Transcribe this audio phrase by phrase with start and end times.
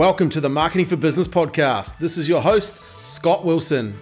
[0.00, 1.98] Welcome to the Marketing for Business podcast.
[1.98, 3.92] This is your host, Scott Wilson.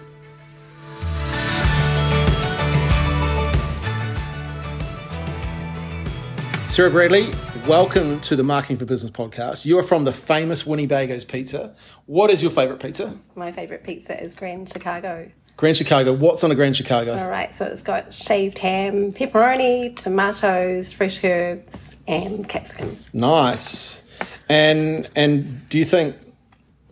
[6.68, 7.32] Sarah Bradley,
[7.66, 9.66] welcome to the Marketing for Business podcast.
[9.66, 11.74] You are from the famous Winnie Bagoes Pizza.
[12.06, 13.18] What is your favorite pizza?
[13.34, 15.28] My favorite pizza is Grand Chicago.
[15.56, 16.12] Grand Chicago.
[16.12, 17.18] What's on a Grand Chicago?
[17.18, 23.12] All right, so it's got shaved ham, pepperoni, tomatoes, fresh herbs, and capsicums.
[23.12, 24.04] Nice.
[24.48, 26.16] And and do you think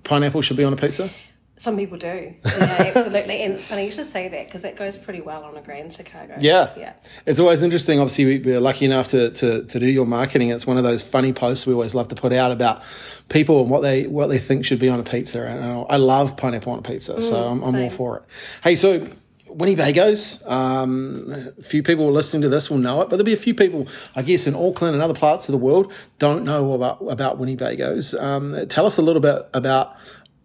[0.05, 1.11] pineapple should be on a pizza?
[1.59, 2.35] Some people do.
[2.45, 3.41] Yeah, absolutely.
[3.43, 5.95] and it's funny you should say that because it goes pretty well on a Grand
[5.95, 6.37] Chicago.
[6.39, 6.71] Yeah.
[6.77, 6.93] Yeah.
[7.25, 7.99] It's always interesting.
[7.99, 10.51] Obviously, we- we're lucky enough to, to, to do your marketing.
[10.51, 12.83] It's one of those funny posts we always love to put out about
[13.31, 15.47] people and what they what they think should be on a pizza.
[15.47, 18.25] And I love pineapple on a pizza, so mm, I'm, I'm all for it.
[18.63, 19.09] Hey, so
[19.57, 23.33] Winnie Bagoes, um, a few people listening to this will know it, but there'll be
[23.33, 26.75] a few people, I guess, in Auckland and other parts of the world don't know
[26.75, 28.21] about, about Winnie Bagoes.
[28.21, 29.97] Um, tell us a little bit about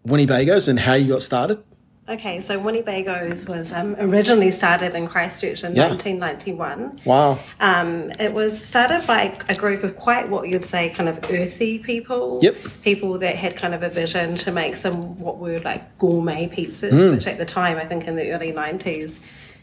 [0.04, 1.62] Winnie Bagoes and how you got started.
[2.08, 5.88] Okay, so Winnie Bagoes was um, originally started in Christchurch in Yeah.
[5.88, 6.98] 1991.
[7.04, 7.38] Wow.
[7.60, 11.78] Um, it was started by a group of quite what you'd say kind of earthy
[11.78, 12.40] people.
[12.42, 12.56] Yep.
[12.82, 16.90] People that had kind of a vision to make some what were like gourmet pizzas,
[16.90, 17.14] Hmm.
[17.14, 19.20] which at the time, I think in the early 90s,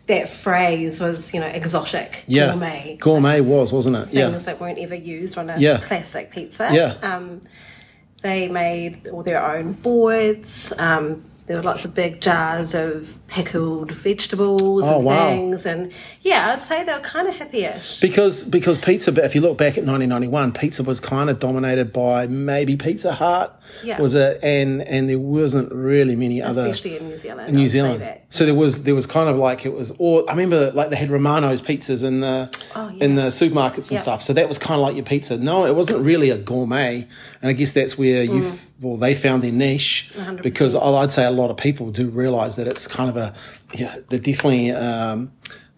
[0.08, 2.48] that phrase was, you know, exotic, Yeah.
[2.48, 2.98] gourmet.
[3.02, 4.08] Gourmet was, wasn't it?
[4.14, 4.30] Yeah.
[4.30, 5.80] Things that weren't ever used on a Yeah.
[5.80, 6.70] classic pizza.
[6.72, 6.94] Yeah.
[7.04, 7.42] Um,
[8.24, 10.72] they made all their own boards.
[10.80, 15.30] Um, there were lots of big jars of pickled vegetables Oh, and wow.
[15.30, 18.00] things, and yeah, I'd say they were kind of hippie-ish.
[18.00, 21.92] Because because pizza, but if you look back at 1991, pizza was kind of dominated
[21.92, 24.00] by maybe Pizza Hut, Yeah.
[24.00, 24.40] was it?
[24.44, 27.50] And and there wasn't really many other especially in New Zealand.
[27.50, 28.02] in New I'd say Zealand.
[28.02, 28.26] that.
[28.30, 29.92] So there was there was kind of like it was.
[29.98, 33.04] Or I remember like they had Romano's pizzas in the Oh, yeah.
[33.06, 33.98] in the supermarkets and Yeah.
[34.08, 34.22] stuff.
[34.22, 35.36] So that was kind of like your pizza.
[35.40, 37.08] No, it wasn't really a gourmet.
[37.42, 38.48] And I guess that's where you Mm.
[38.48, 40.42] f well they found their niche 100%.
[40.42, 43.34] because I'd say a lot of people do realize that it's kind of a
[43.74, 44.72] yeah they're definitely.
[44.72, 45.32] Um,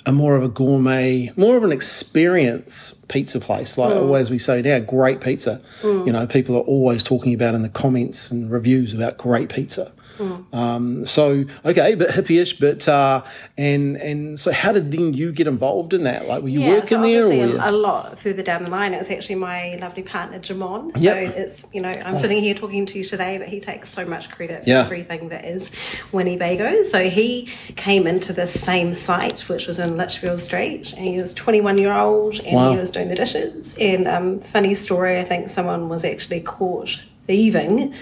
[0.07, 3.78] a more of a gourmet, more of an experience pizza place.
[3.78, 4.01] Like Mm.
[4.01, 5.62] always we say now, great pizza.
[5.84, 9.91] You know, people are always talking about in the comments and reviews about great pizza.
[10.18, 10.54] Mm.
[10.54, 13.24] Um, so okay, but hippie-ish, but uh,
[13.58, 16.28] and and so how did then you get involved in that?
[16.28, 18.44] Like, were you Yeah, working so there, or obviously were you- a, a lot further
[18.44, 18.94] down the line.
[18.94, 20.92] It was actually my lovely partner Jamon.
[20.98, 21.38] So Yep.
[21.38, 24.30] it's you know I'm sitting here talking to you today, but he takes so much
[24.32, 24.82] credit for Yeah.
[24.82, 25.72] everything that is
[26.12, 26.84] Winnebago.
[26.84, 31.34] So he came into this same site, which was in Lichfield Street, and he was
[31.34, 32.72] 21 year old, and Wow.
[32.72, 33.76] he was doing the dishes.
[33.80, 37.94] And um, funny story, I think someone was actually caught thieving.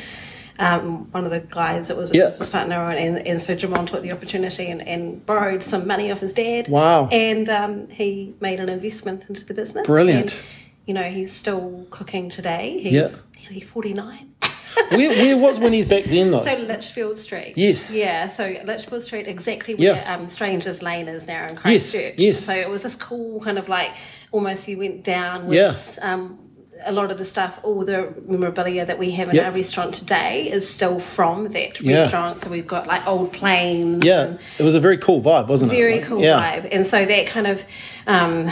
[0.60, 2.26] Um, one of the guys that was a Yeah.
[2.26, 6.20] business partner, and, and so Jamon took the opportunity and, and borrowed some money off
[6.20, 6.68] his dad.
[6.68, 7.08] Wow.
[7.08, 9.88] And um, he made an investment into the business.
[9.88, 10.34] Brilliant.
[10.34, 10.44] And,
[10.86, 12.78] you know, he's still cooking today.
[12.82, 13.10] He's Yeah.
[13.42, 14.34] nearly 49.
[14.90, 16.42] where, where was Winnie's back then though?
[16.44, 17.54] So Lichfield Street.
[17.56, 17.96] Yes.
[17.98, 20.14] Yeah, so Lichfield Street, exactly where Yeah.
[20.16, 22.16] um, Strangers Lane is now in Yes, Christchurch.
[22.18, 22.40] yes.
[22.40, 23.92] So it was this cool kind of like,
[24.32, 25.56] almost you went down with
[26.02, 26.14] Yeah.
[26.14, 26.38] um,
[26.86, 29.46] a lot of the stuff, all the memorabilia that we have in Yep.
[29.46, 32.02] our restaurant today is still from that Yeah.
[32.02, 32.40] restaurant.
[32.40, 35.76] So we've got like old planes yeah, it was a very cool vibe, wasn't it?
[35.76, 36.40] very cool yeah.
[36.40, 36.70] vibe.
[36.72, 37.64] And so that kind of,
[38.08, 38.48] um,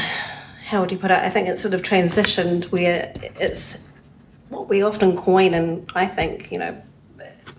[0.67, 1.19] how would you put it?
[1.19, 3.79] I think it sort of transitioned where it's
[4.49, 6.75] what we often coin, and I think, you know,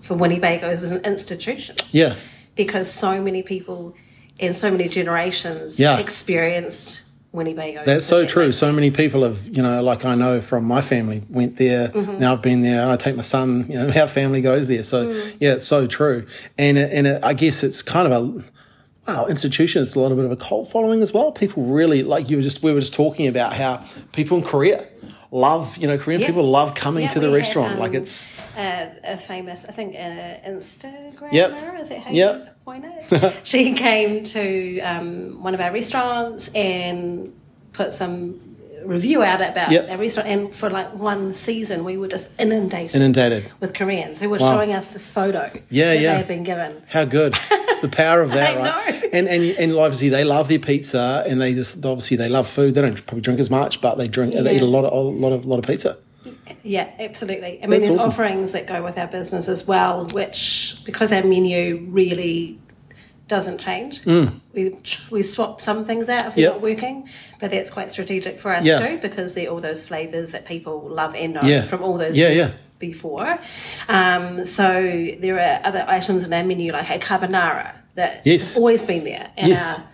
[0.03, 2.15] for Winnie Bagoes as an institution Yeah,
[2.57, 3.95] because so many people
[4.41, 5.99] and so many generations Yeah.
[5.99, 7.01] experienced
[7.33, 7.85] Winnie Bagoes.
[7.85, 8.53] That's so true.
[8.53, 11.89] So many people have, you know, like I know from my family went there.
[11.89, 12.19] Mm-hmm.
[12.19, 12.91] Now I've been there.
[12.91, 13.67] I take my son.
[13.69, 14.83] You know, our family goes there.
[14.83, 15.37] So Mm.
[15.39, 16.27] yeah, it's so true.
[16.57, 18.45] And and it, I guess it's kind of a
[19.13, 19.83] wow institution.
[19.83, 21.31] It's a little bit of a cult following as well.
[21.33, 24.87] People really like you were just we were just talking about how people in Korea
[25.31, 26.27] love, you know, Korean Yeah.
[26.29, 27.79] people love coming Yeah, to the we had, restaurant.
[27.79, 29.99] like um, it's uh, a famous, I think, uh,
[30.49, 31.33] Instagrammer.
[31.33, 31.81] Yep.
[31.81, 32.37] Is that how Yep.
[32.37, 33.35] you coin it?
[33.45, 37.33] she came to um, one of our restaurants and
[37.73, 38.48] put some
[38.89, 39.91] review out about Yep.
[39.91, 40.29] our restaurant.
[40.29, 43.45] And for like one season, we were just inundated inundated.
[43.61, 44.55] with Koreans who were Wow.
[44.55, 46.13] showing us this photo Yeah, that yeah.
[46.13, 46.73] they had been given.
[46.89, 47.35] How good.
[47.81, 49.03] The power of that, I right?
[49.03, 49.09] know.
[49.13, 52.75] And, and and obviously they love their pizza and they just obviously they love food.
[52.75, 54.97] They don't probably drink as much, but they drink they eat a lot of a
[54.97, 55.97] lot of lot of pizza.
[56.65, 57.61] Yeah, absolutely.
[57.63, 58.11] I mean, That's there's awesome.
[58.11, 62.59] offerings that go with our business as well, which because our menu really
[63.29, 64.75] doesn't change, we
[65.11, 66.53] we swap some things out if they're Mm.
[66.53, 66.53] Yep.
[66.55, 67.09] not working,
[67.41, 68.79] but that's quite strategic for us Yeah.
[68.87, 71.63] too because they're all those flavors that people love and know Yeah.
[71.67, 72.51] from all those Yeah, yeah.
[72.79, 73.39] before.
[73.89, 74.69] Um, so
[75.21, 78.57] there are other items in our menu like a carbonara that Yes.
[78.57, 79.79] always been there, and Yes.
[79.79, 79.85] our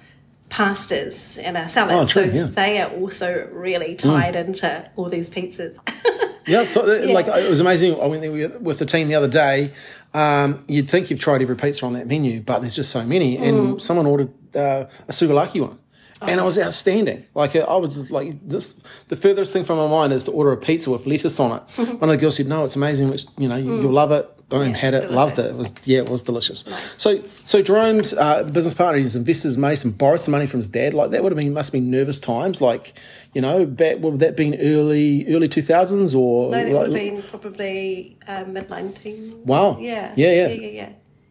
[0.50, 2.16] pastas and our salads.
[2.16, 2.42] Oh, true, so yeah.
[2.44, 2.54] Mm.
[2.54, 5.78] they are also really tied into all these pizzas.
[6.46, 8.00] Yeah, so uh, like it was amazing.
[8.00, 9.72] I went there with- the team the other day.
[10.12, 13.38] Um, you'd think you've tried every pizza on that menu, but there's just so many.
[13.38, 13.48] Mm.
[13.48, 15.78] And someone ordered uh, a souvlaki one,
[16.20, 17.24] and it was outstanding.
[17.34, 18.74] Like I was like this.
[19.08, 21.62] The furthest thing from my mind is to order a pizza with lettuce on it.
[22.00, 23.12] One of the girls said, "No, it's amazing.
[23.12, 25.46] It's, you know, you, you'll love it." Boom, Yeah, had it, loved it.
[25.46, 26.64] It was yeah, it was delicious.
[26.96, 30.68] So so Jerome's uh, business partner, his investors, money, some borrowed some money from his
[30.68, 30.92] dad.
[30.92, 32.60] Like that would have been must have been nervous times.
[32.60, 32.92] Like
[33.32, 36.96] you know, back would that been early early two thousands or No, that like- would
[36.96, 39.44] have been probably uh, mid 19.
[39.46, 39.78] Wow.
[39.80, 40.12] Yeah.
[40.16, 40.46] Yeah, yeah.
[40.48, 40.88] Yeah, yeah, yeah.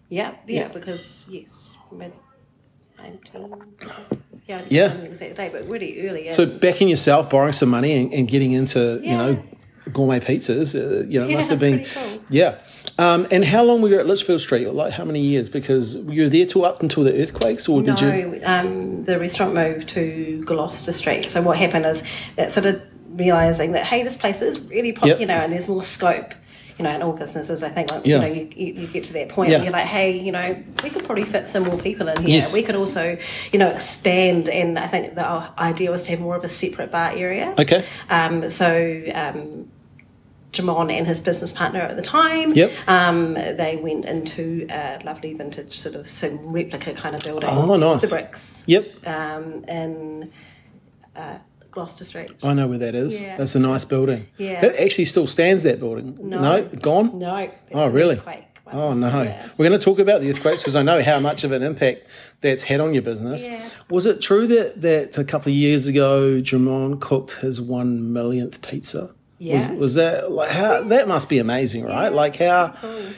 [0.10, 2.14] Yeah, yeah, because, yes, mid
[3.00, 3.54] 19.
[4.48, 4.92] Yeah, Yeah.
[4.94, 6.30] exact date, but really early.
[6.30, 6.58] So in.
[6.58, 9.42] backing yourself, borrowing some money, and, and getting into you know
[9.92, 12.24] gourmet pizzas, uh, you know, Yeah, must have been cool.
[12.30, 12.56] yeah.
[13.00, 14.68] Um, and how long were you at Lichfield Street?
[14.68, 15.50] Like how many years?
[15.50, 18.08] Because you were there till up until the earthquakes, or did you?
[18.08, 21.32] No, um, the restaurant moved to Gloucester Street.
[21.32, 22.04] So what happened is
[22.36, 25.68] that sort of realizing that hey, this place is really popular you know, and there's
[25.68, 26.34] more scope.
[26.78, 28.16] You know, in all businesses, I think once Yeah.
[28.16, 29.62] you know you, you, you get to that point, Yeah.
[29.62, 32.30] you're like, hey, you know, we could probably fit some more people in here.
[32.38, 32.52] Yes.
[32.52, 33.16] We could also,
[33.52, 34.50] you know, expand.
[34.50, 35.24] And I think the
[35.60, 37.54] idea was to have more of a separate bar area.
[37.60, 37.86] Okay.
[38.10, 39.70] Um, so um,
[40.54, 42.72] Jamon and his business partner at the time, Yep.
[42.88, 47.50] um, they went into a lovely vintage sort of sim replica kind of building.
[47.52, 48.02] Oh, nice.
[48.04, 50.32] The bricks Yep, um, in
[51.16, 51.40] uh,
[51.72, 52.32] Gloucester Street.
[52.44, 53.24] I know where that is.
[53.24, 53.36] Yeah.
[53.36, 54.28] That's a nice building.
[54.38, 54.62] Yeah.
[54.62, 55.64] that actually still stands.
[55.64, 56.18] That building.
[56.22, 56.64] No.
[56.82, 57.18] gone.
[57.20, 57.50] No.
[57.74, 58.22] Oh, really?
[58.72, 59.22] Oh no!
[59.22, 59.48] Yeah.
[59.58, 62.08] We're going to talk about the earthquakes because I know how much of an impact
[62.42, 63.46] that's had on your business.
[63.46, 63.70] Yeah.
[63.90, 68.68] Was it true that that a couple of years ago, Jamon cooked his one millionth
[68.68, 69.14] pizza?
[69.44, 69.56] Yeah.
[69.72, 72.12] Was, was that like how that must be amazing, right?
[72.14, 72.74] Like how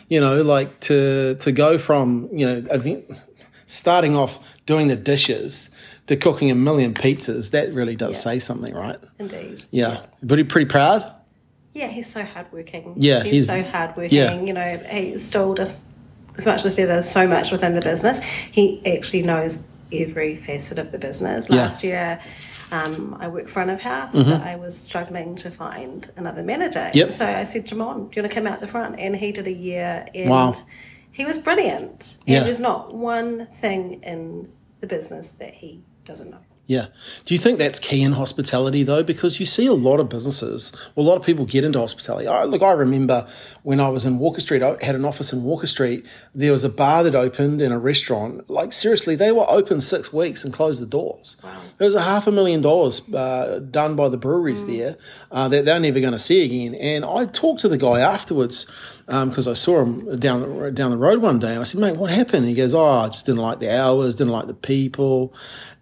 [0.10, 3.06] you know, like to to go from you know event,
[3.68, 5.70] starting off doing the dishes
[6.08, 7.52] to cooking a million pizzas.
[7.52, 8.98] That really does say something, right?
[9.20, 9.64] Indeed.
[9.72, 11.12] Yeah, but pretty pretty proud.
[11.74, 12.94] Yeah, he's so hardworking.
[12.98, 14.16] Yeah, he's, he's- so hardworking.
[14.18, 14.42] yeah.
[14.42, 15.76] You know, he still does
[16.38, 18.20] as much as he does so much within the business.
[18.52, 19.60] He actually knows
[19.92, 21.48] every facet of the business.
[21.50, 21.56] Yeah.
[21.58, 22.20] Last year,
[22.72, 26.80] um, I worked front of house, but I was struggling to find another manager.
[26.80, 26.98] Mm-hmm.
[26.98, 27.12] Yep.
[27.12, 29.00] So I said, Jamon, do you want to come out the front?
[29.00, 30.56] And he did a year, and Wow.
[31.12, 32.18] he was brilliant.
[32.22, 32.44] And Yeah.
[32.44, 34.52] there's not one thing in
[34.82, 36.40] the business that he doesn't know.
[36.68, 36.88] Yeah.
[37.26, 39.04] Do you think that's key in hospitality though?
[39.04, 42.28] Because you see a lot of businesses, well, a lot of people get into hospitality.
[42.28, 43.28] I, look, I remember
[43.62, 46.08] when I was in Walker Street, I had an office in Walker Street.
[46.34, 48.50] There was a bar that opened and a restaurant.
[48.50, 51.38] Like seriously, they were open six weeks and closed the doors.
[51.78, 54.98] There was a half a million dollars uh, done by the breweries there
[55.32, 56.74] uh, that they're never going to see again.
[56.76, 58.66] And I talked to the guy afterwards
[59.08, 61.96] because I saw him down the down the road one day, and I said, "Mate,
[61.96, 64.56] what happened?" And he goes, "Oh, I just didn't like the hours, didn't like the
[64.56, 65.34] people."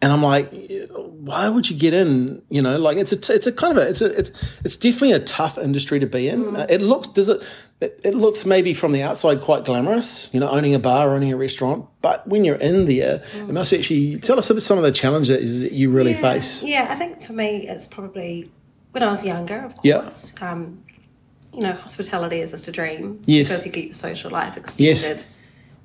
[0.01, 0.51] And I'm like,
[0.91, 2.41] "Why would you get in?
[2.49, 4.31] You know, like it's a t- it's a kind of a it's a it's
[4.65, 6.57] it's definitely a tough industry to be in.
[6.57, 7.41] Uh, It looks does it,
[7.79, 11.31] it it looks maybe from the outside quite glamorous, you know, owning a bar, owning
[11.31, 14.83] a restaurant, but when you're in there, it must actually tell us about some of
[14.83, 16.61] the challenges that you really yeah, face.
[16.63, 18.51] Yeah, I think for me, it's probably
[18.91, 20.01] when I was younger, of Yeah.
[20.01, 20.33] course.
[20.41, 20.82] Um,
[21.53, 23.21] you know, hospitality is just a dream.
[23.25, 23.49] Yes.
[23.49, 25.23] Because you get your social life extended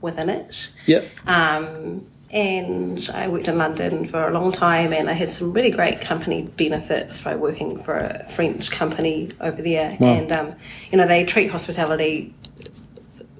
[0.00, 0.70] within it.
[0.86, 1.10] Yep.
[1.28, 5.70] Um, and I worked in London for a long time, and I had some really
[5.70, 9.96] great company benefits by working for a French company over there.
[9.98, 10.54] And um,
[10.90, 12.34] you know, they treat hospitality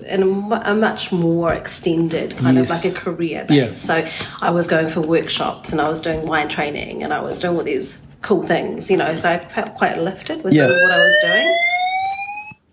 [0.07, 0.27] in a,
[0.65, 2.71] a much more extended kind Yes.
[2.85, 3.57] of like a career base.
[3.57, 3.75] Yeah.
[3.75, 4.09] So
[4.41, 7.57] I was going for workshops, and I was doing wine training, and I was doing
[7.59, 8.91] all these cool things.
[8.91, 10.67] You know, so I felt quite lifted with Yeah.
[10.69, 11.59] what I was doing.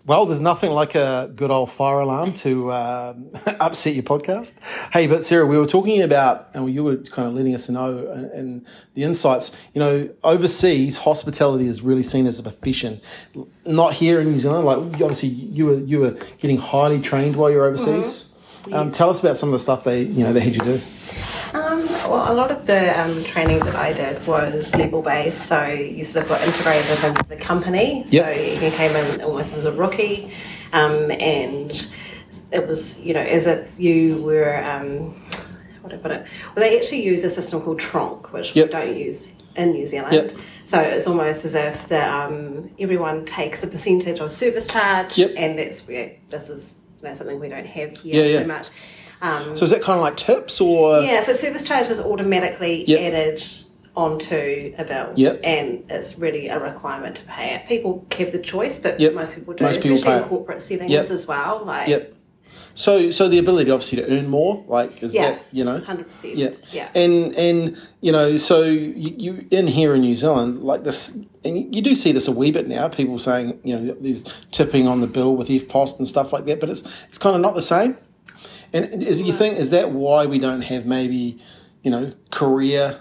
[0.06, 4.56] Well, there's nothing like a good old fire alarm to um, upset your podcast.
[4.92, 8.06] Hey, but Sarah, we were talking about, and you were kind of letting us know,
[8.06, 9.56] and, and the insights.
[9.74, 13.00] You know, overseas hospitality is really seen as a profession.
[13.64, 14.64] Not here in New Zealand.
[14.64, 18.32] Like obviously, you were you were getting highly trained while you're overseas.
[18.72, 20.80] Um, tell us about some of the stuff they you know they had you do.
[21.54, 25.66] Um, well, a lot of the um, training that I did was level based, so
[25.66, 28.04] you sort of got integrated into the company.
[28.06, 28.62] So Yep.
[28.62, 30.32] you came in almost as a rookie,
[30.72, 31.86] um, and
[32.52, 35.10] it was you know as if you were um,
[35.80, 36.26] what do I put it?
[36.54, 38.66] Well, they actually use a system called Tronc, which Yep.
[38.66, 40.12] we don't use in New Zealand.
[40.14, 40.32] Yep.
[40.66, 45.56] So it's almost as if the, um, everyone takes a percentage of service charge, and
[45.58, 46.72] that's where this is
[47.06, 48.40] know, something we don't have here Yeah, yeah.
[48.42, 48.68] so much.
[49.22, 51.00] Um, So is that kind of like tips or?
[51.00, 53.00] yeah, so service charge is automatically Yep.
[53.14, 53.44] added
[53.96, 55.12] onto a bill.
[55.16, 55.40] Yep.
[55.42, 57.66] And it's really a requirement to pay it.
[57.66, 59.14] People have the choice, but Yep.
[59.14, 61.62] most people do, Most people especially pay in corporate settings as well.
[61.64, 62.12] Like Yep.
[62.74, 65.30] So, so the ability, obviously, to earn more, like, is Yeah.
[65.32, 66.36] that you know, Hundred percent.
[66.36, 66.88] yeah, Yeah.
[66.94, 71.74] and and you know, so you, you in here in New Zealand, like this, and
[71.74, 72.88] you, do see this a wee bit now.
[72.88, 76.60] People saying, you know, there's tipping on the bill with EFTPOS and stuff like that,
[76.60, 77.96] but it's it's kind of not the same.
[78.72, 81.38] And is you think is that why we don't have maybe,
[81.82, 83.00] you know, career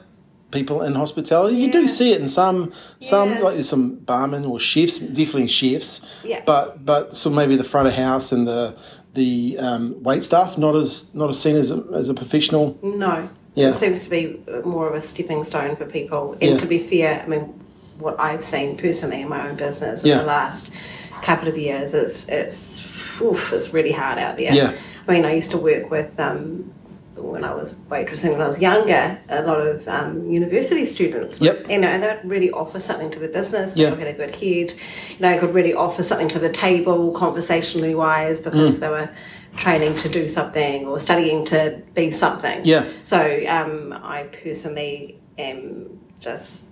[0.51, 1.57] people in hospitality?
[1.57, 3.39] You do see it in some some Yeah.
[3.39, 6.01] like there's some barmen or chefs, definitely chefs.
[6.23, 6.41] Yeah.
[6.45, 8.75] But but so maybe the front of house and the
[9.15, 12.77] the um, wait staff not as not as seen as a, as a professional.
[12.83, 13.29] No.
[13.55, 13.69] Yeah.
[13.69, 16.33] It seems to be more of a stepping stone for people.
[16.33, 16.57] And Yeah.
[16.57, 17.43] to be fair, I mean,
[17.99, 20.13] what I've seen personally in my own business Yeah.
[20.15, 20.73] in the last
[21.23, 22.85] couple of years, it's it's
[23.21, 24.53] oof, it's really hard out there.
[24.53, 24.73] Yeah.
[25.07, 26.73] I mean, I used to work with um,
[27.31, 31.39] when I was waitressing when I was younger, a lot of um, university students.
[31.41, 31.69] Yep.
[31.69, 33.73] You know, and they'd really offer something to the business.
[33.73, 33.95] They Yeah.
[33.95, 34.73] had a good head.
[35.09, 38.45] You know, they could really offer something to the table conversationally wise Mm.
[38.45, 39.09] because they were
[39.57, 42.61] training to do something or studying to be something.
[42.63, 42.83] Yeah.
[43.03, 46.69] So um, I personally am just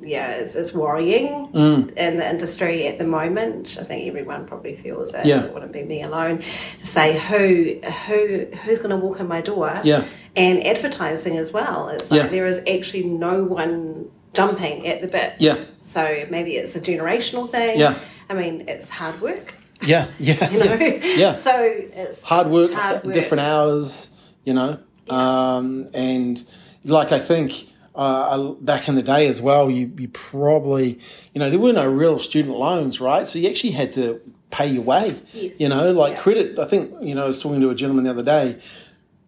[0.00, 1.96] yeah, it's, it's worrying Mm.
[1.96, 3.76] in the industry at the moment.
[3.80, 5.26] I think everyone probably feels it.
[5.26, 5.44] Yeah.
[5.44, 6.42] It wouldn't be me alone
[6.78, 9.80] to say who who who's going to walk in my door.
[9.84, 10.04] Yeah.
[10.36, 11.88] And advertising as well.
[11.88, 12.26] It's like Yeah.
[12.28, 15.34] there is actually no one jumping at the bit.
[15.38, 15.56] Yeah.
[15.82, 17.78] So maybe it's a generational thing.
[17.80, 17.98] Yeah.
[18.30, 19.54] I mean, it's hard work.
[19.82, 20.74] Yeah, yeah, You know.
[20.74, 21.04] yeah.
[21.16, 21.36] yeah.
[21.36, 23.14] So it's hard work, Hard work.
[23.14, 24.78] different hours, you know.
[25.08, 26.44] Um, and
[26.84, 30.98] like I think uh, back in the day as well, you, you probably,
[31.34, 33.26] you know, there were no real student loans, right?
[33.26, 35.58] So you actually had to pay your way, Yes.
[35.60, 36.18] you know, like Yeah.
[36.20, 36.58] credit.
[36.58, 38.56] I think, you know, I was talking to a gentleman the other day,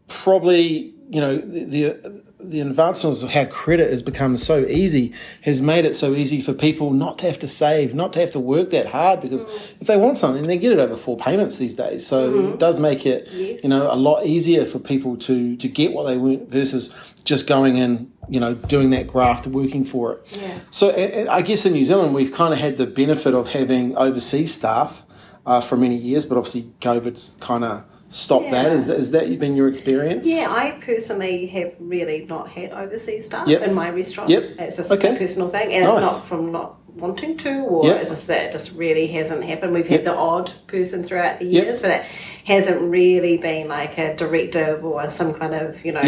[0.08, 5.12] probably, you know, the, the the advancements of how credit has become so easy
[5.42, 8.30] has made it so easy for people not to have to save, not to have
[8.30, 9.44] to work that hard because
[9.78, 12.06] if they want something, they get it over four payments these days.
[12.06, 13.60] So it does make it, Yes.
[13.62, 16.88] you know, a lot easier for people to to get what they want versus
[17.24, 20.26] just going in, you know, doing that graft, working for it.
[20.30, 20.60] Yeah.
[20.70, 23.49] So and, and I guess in New Zealand we've kind of had the benefit of
[23.49, 25.04] having overseas staff
[25.44, 28.67] uh, for many years, but obviously COVID's kind of that.
[28.67, 28.73] Yeah.
[28.73, 30.29] Is, is that been your experience?
[30.29, 33.62] Yeah, I personally have really not had overseas staff Yep.
[33.62, 34.31] in my restaurant.
[34.31, 34.50] Yep.
[34.59, 35.14] It's just Okay.
[35.14, 36.02] a personal thing, and Nice.
[36.05, 38.00] it's not from not wanting to, or Yep.
[38.00, 39.73] it's just that it just really hasn't happened.
[39.73, 42.02] We've had the odd person throughout the years, but it
[42.47, 46.02] hasn't really been like a directive or some kind of you know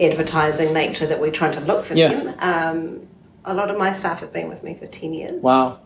[0.00, 2.32] advertising nature that we're trying to look for them.
[2.38, 3.00] Um,
[3.44, 5.42] a lot of my staff have been with me for ten years.
[5.42, 5.78] Wow.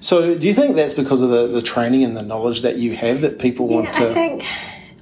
[0.00, 2.94] So do you think that's because of the, the training and the knowledge that you
[2.94, 4.10] have that people Yeah, want to?
[4.10, 4.44] I think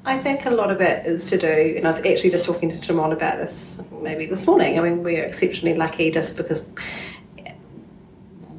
[0.04, 2.70] I think a lot of it is to do, and I was actually just talking
[2.70, 4.78] to Jamon about this maybe this morning.
[4.78, 6.66] I mean, we're exceptionally lucky just because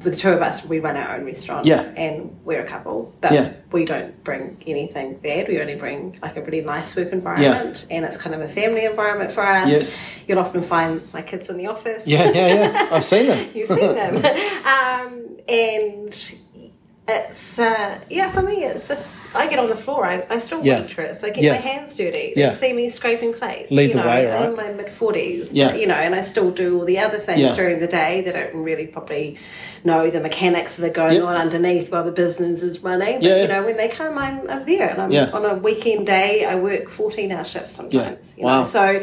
[0.04, 1.82] with the two of us, we run our own restaurant, Yeah.
[1.96, 3.54] and we're a couple, but Yeah.
[3.72, 5.46] we don't bring anything bad.
[5.48, 8.84] We only bring like a really nice work environment, and it's kind of a family
[8.84, 9.68] environment for us.
[9.68, 10.02] Yes.
[10.28, 12.04] You'll often find my kids in the office.
[12.06, 12.88] yeah, yeah, yeah.
[12.92, 13.48] I've seen them.
[13.54, 14.16] You've seen them.
[14.66, 16.34] um, and
[17.08, 20.64] it's, uh, yeah, for me, it's just, I get on the floor, I, I still
[20.64, 20.80] Yeah.
[20.82, 21.52] waitress, I get Yeah.
[21.52, 22.32] my hands dirty.
[22.36, 22.52] Yeah.
[22.52, 23.72] See me scraping plates.
[23.72, 25.74] Lead you the know, way, I'm in my mid 40s, Yeah.
[25.74, 27.56] you know, and I still do all the other things Yeah.
[27.56, 29.36] during the day that I don't really probably
[29.82, 31.24] know the mechanics that are going Yep.
[31.24, 33.14] on underneath while the business is running.
[33.16, 34.88] But, Yeah, you know, when they come, I'm, I'm there.
[34.88, 35.30] And I'm, Yeah.
[35.32, 38.34] on a weekend day, I work 14 hour shifts sometimes.
[38.38, 38.60] You Wow.
[38.60, 38.64] know?
[38.64, 39.00] So,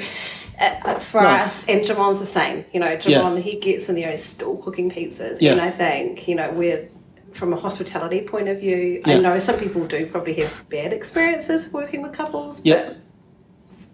[0.61, 1.41] uh, for Nice.
[1.63, 2.63] us, and Jamon's the same.
[2.71, 3.37] You know, Yeah.
[3.39, 5.37] He gets in there and he's still cooking pizzas.
[5.41, 5.51] Yeah.
[5.51, 6.87] And I think, you know, we're
[7.33, 9.15] from a hospitality point of view, Yeah.
[9.15, 12.83] I know some people do probably have bad experiences working with couples, Yeah.
[12.83, 12.97] but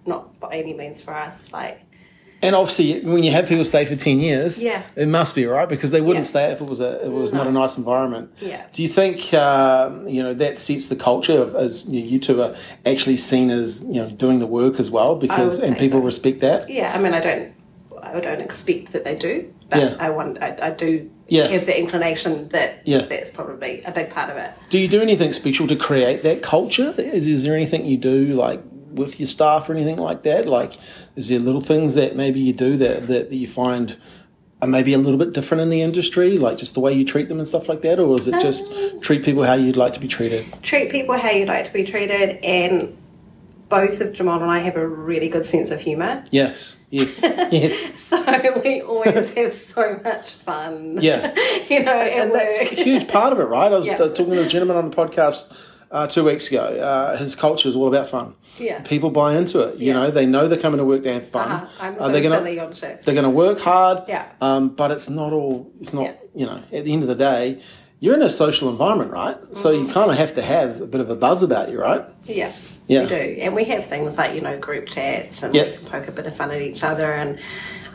[0.06, 1.52] not by any means for us.
[1.52, 1.82] Like,
[2.42, 4.84] And obviously, when you have people stay for ten years, Yeah.
[4.96, 6.30] it must be right because they wouldn't Yeah.
[6.30, 8.30] stay if it was a it was not a nice environment.
[8.40, 8.62] Yeah.
[8.72, 12.20] Do you think um, you know that sets the culture of as you, know, you
[12.20, 12.54] two are
[12.86, 16.06] actually seen as you know doing the work as well because and people so.
[16.06, 16.70] respect that?
[16.70, 17.54] yeah, I mean, I don't,
[18.04, 19.96] I don't expect that they do, but Yeah.
[19.98, 21.48] I want, I, I do Yeah.
[21.48, 23.02] have the inclination that Yeah.
[23.06, 24.52] that's probably a big part of it.
[24.70, 26.94] Do you do anything special to create that culture?
[26.98, 28.62] Is, is there anything you do like
[28.94, 30.46] with your staff or anything like that?
[30.46, 30.74] Like,
[31.16, 33.98] is there little things that maybe you do that that, that you find
[34.62, 37.28] are maybe a little bit different in the industry, like just the way you treat
[37.28, 39.92] them and stuff like that, or is it just um, treat people how you'd like
[39.94, 40.46] to be treated?
[40.64, 42.96] Treat people how you'd like to be treated, and
[43.76, 46.24] both of Jamal and I have a really good sense of humour.
[46.32, 47.76] Yes, yes, yes.
[48.10, 48.18] So
[48.64, 50.98] we always have so much fun.
[51.02, 51.34] Yeah.
[51.70, 53.72] you know, at and that's a huge part of it, right?
[53.72, 53.98] I was, Yeah.
[54.00, 55.42] I was talking to a gentleman on the podcast
[55.92, 56.64] uh, two weeks ago.
[56.64, 58.36] Uh, his culture is all about fun.
[58.58, 58.82] Yeah.
[58.82, 59.78] People buy into it.
[59.78, 59.94] You Yeah.
[59.94, 61.52] know, they know they're coming to work to have fun.
[61.52, 61.68] Uh-huh.
[61.86, 63.06] I'm Uh, so they're gonna silly on shift.
[63.06, 64.04] they're gonna work hard.
[64.08, 64.26] Yeah.
[64.42, 65.72] Um, but it's not all.
[65.82, 66.04] It's not.
[66.04, 66.14] Yeah.
[66.34, 67.60] You know, at the end of the day,
[68.00, 69.38] you're in a social environment, right?
[69.56, 69.88] So Mm-hmm.
[69.88, 72.04] you kind of have to have a bit of a buzz about you, right?
[72.26, 72.52] Yeah.
[72.88, 73.04] Yeah.
[73.04, 73.16] We do.
[73.42, 75.66] And we have things like, you know, group chats and Yep.
[75.68, 77.14] we can poke a bit of fun at each other.
[77.14, 77.40] And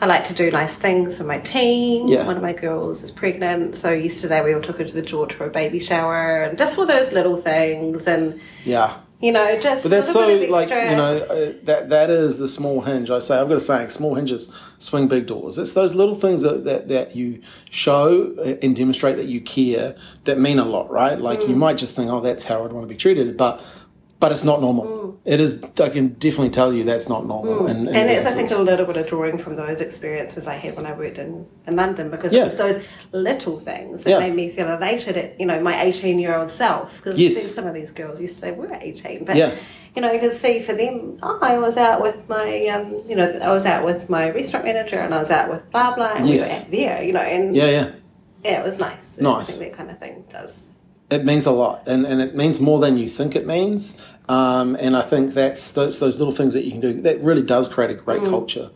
[0.01, 2.07] I like to do nice things for my team.
[2.07, 2.25] Yeah.
[2.25, 3.77] One of my girls is pregnant.
[3.77, 6.77] So yesterday we all took her to the George for a baby shower and just
[6.77, 8.07] all those little things.
[8.07, 8.95] And, Yeah.
[9.21, 9.83] you know, just.
[9.83, 13.11] But that's so like you know uh, that that is the small hinge.
[13.11, 14.47] I say I've got a saying: small hinges
[14.79, 15.59] swing big doors.
[15.59, 18.33] It's those little things that that, that you show
[18.63, 21.19] and demonstrate that you care that mean a lot, right?
[21.21, 21.49] Like Mm.
[21.49, 23.63] you might just think, oh, that's how I'd want to be treated, but
[24.21, 25.19] but it's not normal.
[25.25, 25.61] It is.
[25.79, 27.67] I can definitely tell you that's not normal.
[27.67, 27.95] In, in Mm.
[27.95, 30.85] and it's, I think, a little bit of drawing from those experiences I had when
[30.85, 32.41] I worked in, in London because Yeah.
[32.41, 32.79] it was those
[33.11, 34.19] little things that Yeah.
[34.19, 36.95] made me feel elated at, you know, my 18 year old self.
[36.97, 37.35] Because Yes.
[37.53, 39.25] some of these girls yesterday were 18.
[39.25, 39.51] But, Yeah.
[39.95, 43.15] you know, you could see for them, oh, I was out with my, um, you
[43.15, 46.13] know, I was out with my restaurant manager and I was out with blah, blah.
[46.15, 46.41] And Yes.
[46.71, 47.91] we were out there, you know, and yeah, yeah.
[48.43, 49.17] yeah, it was nice.
[49.19, 49.55] Nice.
[49.57, 50.63] I think that kind of thing does.
[51.11, 54.01] It means a lot, and, and it means more than you think it means.
[54.29, 57.41] Um, and I think that's those, those little things that you can do that really
[57.41, 58.71] does create a great culture.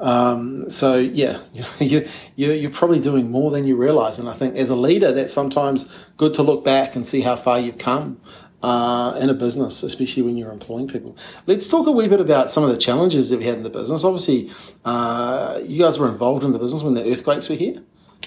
[0.00, 1.38] Um, so yeah,
[1.78, 4.18] you, you you're probably doing more than you realize.
[4.18, 7.36] And I think as a leader, that's sometimes good to look back and see how
[7.36, 8.20] far you've come.
[8.62, 11.16] Uh, in a business, especially when you're employing people.
[11.46, 13.70] Let's talk a wee bit about some of the challenges that we had in the
[13.70, 14.02] business.
[14.02, 14.50] Obviously,
[14.84, 17.80] uh, you guys were involved in the business when the earthquakes were here,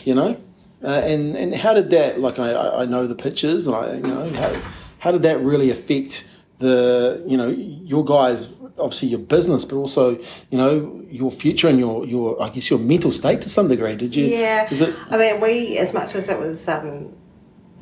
[0.06, 0.40] you know?
[0.84, 2.20] Uh, and and how did that?
[2.20, 4.62] Like I, I know the pictures, and I you know how
[5.00, 6.26] how did that really affect
[6.60, 10.12] the you know your guys obviously your business, but also
[10.50, 13.96] you know your future and your your I guess your mental state to some degree.
[13.96, 14.26] Did you?
[14.26, 14.68] Yeah.
[14.72, 14.96] Is it?
[15.10, 17.12] I mean, we, as much as it was um,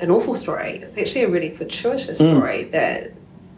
[0.00, 2.36] an awful story, it's actually a really fortuitous Mm.
[2.36, 3.12] story that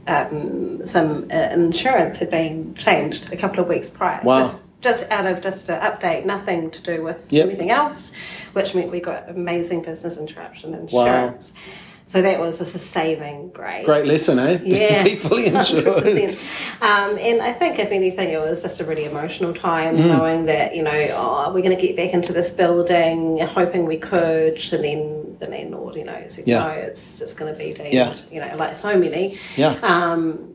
[0.06, 4.20] um, some uh, insurance had been changed a couple of weeks prior.
[4.22, 4.40] Wow.
[4.40, 7.46] Just, just out of just an update, nothing to do with Yep.
[7.46, 8.12] anything else,
[8.54, 11.52] which meant we got amazing business interruption insurance.
[11.54, 11.60] Wow.
[12.06, 13.84] So that was just a saving grace.
[13.86, 14.58] Great lesson, eh?
[14.64, 15.04] Yeah.
[15.04, 15.86] Be fully insured.
[16.82, 20.06] Um, and I think, if anything, it was just a really emotional time Mm.
[20.08, 23.96] knowing that, you know, oh, we're going to get back into this building, hoping we
[23.96, 24.60] could.
[24.72, 26.64] And then the landlord, you know, said, Yeah.
[26.64, 28.12] no, it's, it's going to be deemed, Yeah.
[28.32, 29.38] you know, like so many.
[29.56, 29.76] Yeah.
[29.82, 30.49] Um,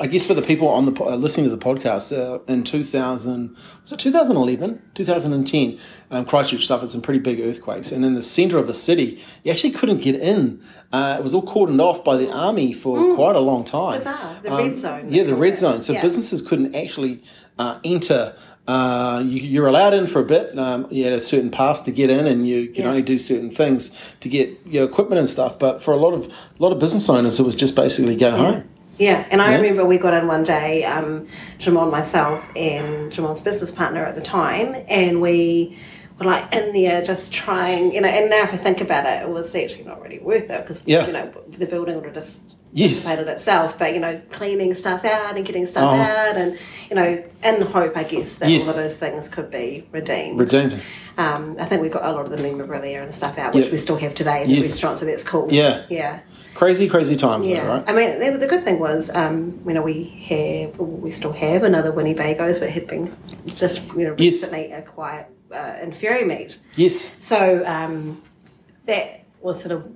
[0.00, 3.50] I guess for the people on the uh, listening to the podcast uh, in 2000
[3.82, 5.78] was it 2011 2010
[6.10, 9.50] um, Christchurch suffered some pretty big earthquakes and in the centre of the city you
[9.52, 10.60] actually couldn't get in
[10.92, 14.40] uh, it was all cordoned off by the army for quite a long time Bizarre.
[14.42, 15.58] The red zone, yeah the red it.
[15.58, 16.02] zone so Yeah.
[16.02, 17.22] businesses couldn't actually
[17.58, 18.34] uh, enter
[18.68, 20.56] uh, you, you're allowed in for a bit.
[20.58, 22.90] Um, you had a certain pass to get in, and you can Yeah.
[22.90, 25.58] only do certain things to get your equipment and stuff.
[25.58, 28.30] But for a lot of a lot of business owners, it was just basically go
[28.32, 28.64] home.
[28.98, 29.56] Yeah, and I Yeah.
[29.58, 31.26] remember we got in one day, um,
[31.58, 35.76] Jamon, myself, and Jamon's business partner at the time, and we
[36.18, 38.08] were like in there just trying, you know.
[38.08, 40.80] And now if I think about it, it was actually not really worth it because
[40.84, 41.06] Yeah.
[41.06, 42.90] you know the building would have just Yes.
[43.04, 43.78] dissipated itself.
[43.78, 45.94] But you know, cleaning stuff out and getting stuff Oh.
[45.96, 46.58] out, and
[46.90, 48.64] you know, in hope, I guess that Yes.
[48.68, 50.38] all of those things could be redeemed.
[50.38, 50.80] Redeemed.
[51.16, 53.70] um, I think we got a lot of the memorabilia and stuff out, which Yeah.
[53.72, 54.98] we still have today in the restaurant.
[54.98, 55.48] So that's cool.
[55.50, 55.80] Yeah.
[55.88, 56.18] yeah.
[56.54, 57.84] Crazy, crazy times, Yeah, though, right?
[57.88, 61.62] I mean, the, the good thing was, um, you know, we have, we still have
[61.64, 63.10] another Winnie Bagoes, but had been
[63.46, 64.44] just, you know, Yes.
[64.44, 66.56] recently acquired uh, in Ferrymead.
[66.76, 66.94] Yes.
[67.24, 68.22] So um,
[68.86, 69.90] that was sort of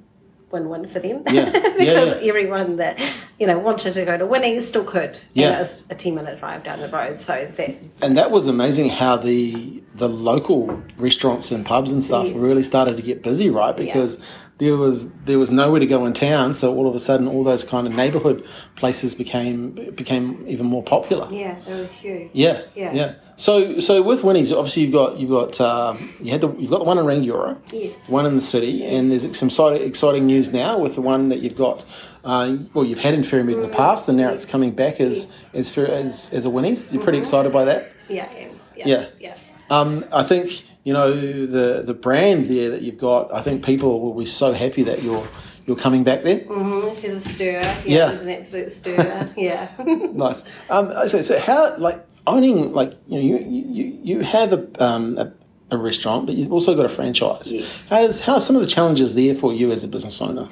[0.51, 1.23] win-win for them.
[1.31, 1.51] Yeah.
[1.51, 2.29] because Yeah, yeah.
[2.29, 2.99] everyone that,
[3.39, 5.21] you know, wanted to go to Winnie still could.
[5.33, 5.49] Yeah.
[5.49, 8.89] And it was a 10-minute drive down the road, so that, And that was amazing
[8.91, 12.35] how the the local restaurants and pubs and stuff Yes.
[12.35, 13.77] really started to get busy, right?
[13.77, 14.17] Because
[14.57, 17.43] there was there was nowhere to go in town, so all of a sudden, all
[17.45, 21.29] those kind of neighborhood places became became even more popular.
[21.31, 22.31] yeah, they were huge.
[22.33, 22.93] Yeah, Yeah.
[22.95, 23.15] yeah.
[23.37, 26.79] So, so with Winnie's, obviously you've got you've got um, you had the you've got
[26.79, 28.09] the one in Rangiora, Yes.
[28.09, 31.41] one in the city, and there's some exciting, exciting news now with the one that
[31.41, 31.85] you've got.
[32.25, 35.33] Uh, well, you've had in Ferrymead in the past, and now it's coming back as
[35.53, 36.93] as as, as a Winnie's.
[36.93, 37.93] You're pretty excited by that.
[38.09, 38.87] Yeah, yeah, yeah.
[38.87, 39.07] Yeah.
[39.21, 39.37] yeah.
[39.71, 43.33] Um, I think you know the the brand there that you've got.
[43.35, 45.27] I think people will be so happy that you're
[45.67, 46.41] you're coming back there.
[46.41, 47.61] Mm, Here's a stir.
[47.87, 48.21] Yeah, Yeah.
[48.21, 49.33] An absolute stir.
[49.37, 49.69] yeah.
[50.13, 50.45] nice.
[50.71, 55.19] Um, so, so how like owning like you know, you you you have a um
[55.19, 55.33] a,
[55.71, 57.53] a restaurant, but you've also got a franchise.
[57.53, 57.87] Yes.
[57.89, 60.49] How's how are some of the challenges there for you as a business owner?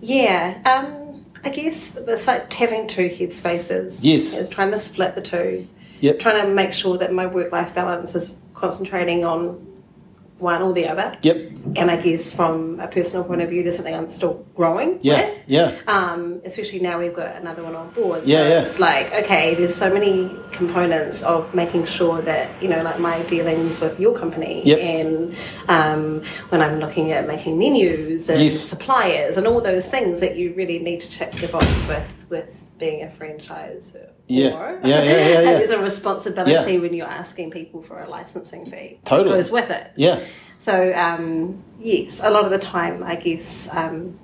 [0.00, 1.03] Yeah, um,
[1.44, 4.00] I guess it's like having two headspaces.
[4.02, 4.36] Yes.
[4.36, 5.68] It's trying to split the two.
[6.00, 6.18] Yep.
[6.18, 9.73] Trying to make sure that my work life balance is concentrating on
[10.38, 11.16] one or the other.
[11.22, 11.36] Yep.
[11.76, 15.20] And I guess from a personal point of view, there's something I'm still growing Yeah.
[15.28, 15.44] with.
[15.46, 15.76] Yeah.
[15.86, 18.24] Um, especially now we've got another one on board.
[18.24, 18.60] So Yeah, yeah.
[18.62, 23.22] it's like, okay, there's so many components of making sure that, you know, like my
[23.22, 24.78] dealings with your company Yep.
[24.80, 25.36] and
[25.68, 28.58] um, when I'm looking at making menus and Yes.
[28.58, 32.50] suppliers and all those things that you really need to check the box with with
[32.78, 33.96] being a franchise.
[34.26, 34.48] Yeah.
[34.48, 35.38] Yeah, yeah, yeah, yeah.
[35.38, 36.80] and there's a responsibility Yeah.
[36.80, 39.00] when you're asking people for a licensing fee.
[39.04, 39.30] Totally.
[39.30, 39.90] That goes with it.
[39.96, 40.20] Yeah.
[40.58, 44.18] So um, yes, a lot of the time, I guess um,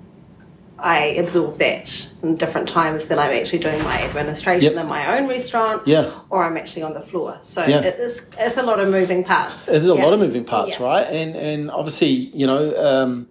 [0.79, 4.81] I absorb that in different times than I'm actually doing my administration Yep.
[4.81, 6.11] in my own restaurant, Yeah.
[6.31, 7.37] or I'm actually on the floor.
[7.43, 7.81] So Yeah.
[7.81, 9.67] it is, it's a lot of moving parts.
[9.67, 10.03] There's a Yeah.
[10.03, 10.85] lot of moving parts, Yeah.
[10.87, 11.07] right?
[11.07, 13.27] And and obviously, you know, um,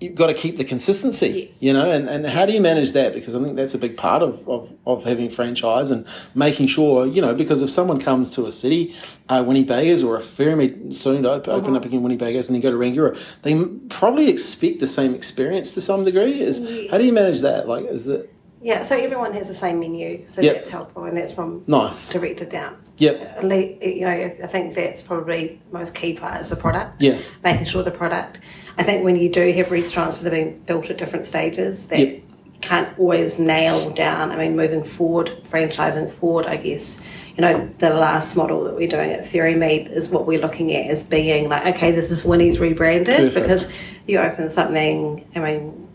[0.00, 1.62] you've got to keep the consistency, Yes.
[1.62, 3.14] you know, and, and how do you manage that?
[3.14, 7.06] Because I think that's a big part of, of, of having franchise and making sure,
[7.06, 8.94] you know, because if someone comes to a city,
[9.30, 11.76] uh, Winnie Bagoes or a Ferrymead soon to open, open Uh-huh.
[11.78, 15.72] up again Winnie Bagoes and then go to Rangiora, they probably expect the same experience
[15.74, 16.40] to some degree.
[16.40, 16.58] Is
[16.90, 17.66] How do you manage that?
[17.66, 18.30] Like, is it
[18.60, 20.54] Yeah, so everyone has the same menu, so Yep.
[20.56, 22.12] that's helpful, and that's from nice?
[22.12, 22.76] directed down.
[22.98, 23.42] Yep.
[23.42, 24.10] You know,
[24.42, 27.00] I think that's probably the most key part is the product.
[27.00, 27.18] Yeah.
[27.44, 28.38] Making sure the product.
[28.78, 31.98] I think when you do have restaurants that have been built at different stages, that
[31.98, 32.20] Yep.
[32.60, 34.30] can't always nail down.
[34.30, 37.02] I mean, moving forward, franchising forward, I guess.
[37.36, 40.90] You know, the last model that we're doing at Ferrymead is what we're looking at
[40.90, 43.34] as being like, okay, this is Winnie's rebranded Perfect.
[43.34, 43.72] because
[44.06, 45.24] you open something.
[45.34, 45.86] I mean,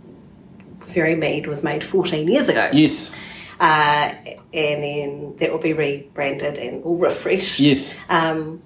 [0.87, 3.15] Ferrymead was made 14 years ago Yes.
[3.59, 4.13] uh,
[4.53, 7.59] and then that will be rebranded and will refreshed.
[7.59, 7.97] Yes.
[8.09, 8.61] Um,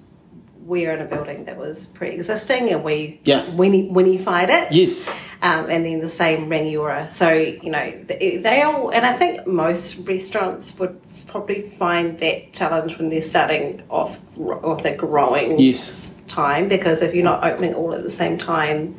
[0.66, 3.48] we're in a building that was pre-existing, and we Yeah.
[3.52, 4.72] winnie winnified it.
[4.72, 5.14] Yes.
[5.42, 7.12] Um, and then the same Rangiora.
[7.14, 12.54] So you know they, they all, and I think most restaurants would probably find that
[12.54, 16.16] challenge when they're starting off with a growing Yes.
[16.28, 18.96] time because if you're not opening all at the same time,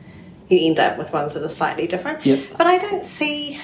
[0.49, 2.25] you end up with ones that are slightly different.
[2.27, 2.39] Yep.
[2.59, 3.59] But I don't see.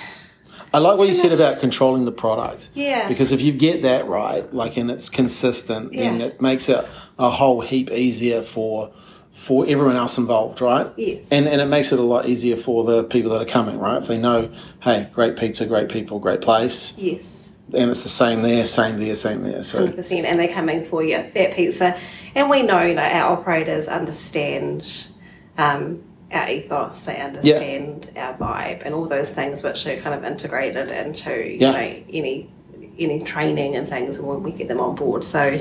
[0.75, 2.71] I like what you said about controlling the product.
[2.75, 3.07] Yeah.
[3.09, 6.05] Because if you get that right, like, and it's consistent, yeah.
[6.05, 6.87] then it makes it
[7.19, 8.93] a whole heap easier for
[9.33, 10.87] for everyone else involved, right?
[10.97, 11.31] Yes.
[11.33, 13.97] And and it makes it a lot easier for the people that are coming, right?
[13.97, 14.51] If they know,
[14.83, 17.51] hey, great pizza, great people, great place, Yes.
[17.75, 19.63] and it's the same there, same there, same there.
[19.63, 21.99] So hundred percent, and they're coming for you that pizza.
[22.35, 25.09] And we know, know, our operators understand
[25.57, 27.01] um, our ethos.
[27.03, 31.71] They understand our vibe and all those things, which are kind of integrated into Yeah.
[31.71, 32.51] you know any
[32.99, 35.25] any training and things when we get them on board.
[35.25, 35.59] So.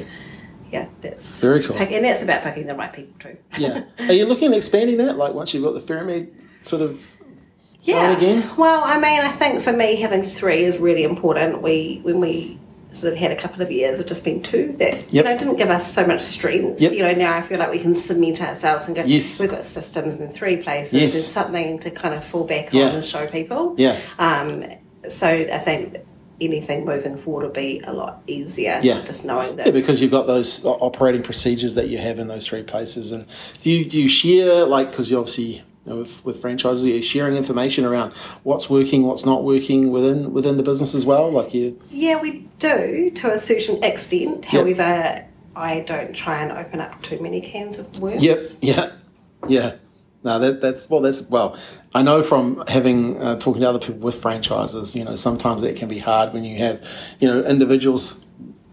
[0.72, 1.76] Yeah, that's Very cool.
[1.76, 3.38] Pick, and that's about picking the right people too.
[3.58, 3.84] yeah.
[4.08, 5.18] Are you looking at expanding that?
[5.18, 7.06] Like once you've got the pyramid sort of
[7.82, 8.16] Yeah.
[8.16, 8.50] Again?
[8.56, 11.62] Well, I mean, I think for me having three is really important.
[11.62, 12.58] We when we
[12.92, 15.56] sort of had a couple of years of just being two that you know didn't
[15.58, 16.80] give us so much strength.
[16.82, 16.92] Yep.
[16.94, 19.04] You know, now I feel like we can cement ourselves and go.
[19.04, 19.40] Yes.
[19.40, 20.94] We've got systems in three places.
[20.94, 21.14] Yes.
[21.14, 22.90] There's something to kind of fall back Yeah.
[22.90, 23.76] on and show people.
[23.78, 24.00] Yeah.
[24.20, 24.66] Um.
[25.10, 25.98] So I think
[26.40, 28.80] anything moving forward will be a lot easier.
[28.84, 29.00] Yeah.
[29.02, 29.68] Just knowing that.
[29.68, 33.26] Yeah, because you've got those operating procedures that you have in those three places, and
[33.62, 37.02] do you do you share like because you obviously you know, with, with franchises, are
[37.02, 38.14] sharing information around
[38.44, 41.32] what's working, what's not working within within the business as well?
[41.32, 44.46] Like you, Yeah, we do to a certain extent.
[44.46, 48.24] However, I don't try and open up too many cans of worms.
[48.24, 48.92] yep, yeah,
[49.48, 49.76] yeah.
[50.24, 51.02] No, that, that's well.
[51.02, 51.58] That's well.
[51.96, 54.96] I know from having uh, talking to other people with franchises.
[54.96, 56.88] You know, sometimes that can be hard when you have
[57.20, 58.24] you know individuals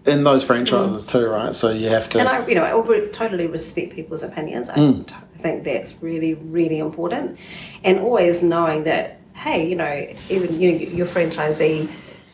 [0.06, 1.54] in those franchises too, right?
[1.54, 2.20] So you have to.
[2.20, 4.68] And I, you know, I totally respect people's opinions.
[4.68, 5.06] I Mm.
[5.06, 7.38] t- I think that's really, really important.
[7.84, 11.88] And always knowing that, hey, you know, even you, your franchisee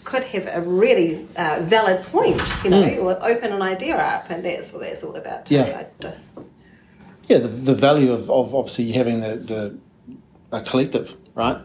[0.05, 4.45] could have a really uh, valid point, you know, or open an idea up, and
[4.45, 5.47] that's what that's all about.
[5.47, 5.57] Too.
[5.57, 5.67] Mm.
[5.67, 5.79] Yeah.
[5.79, 6.39] I just,
[7.27, 9.79] yeah, the, the value of, of obviously having the, the
[10.53, 11.59] a collective, right?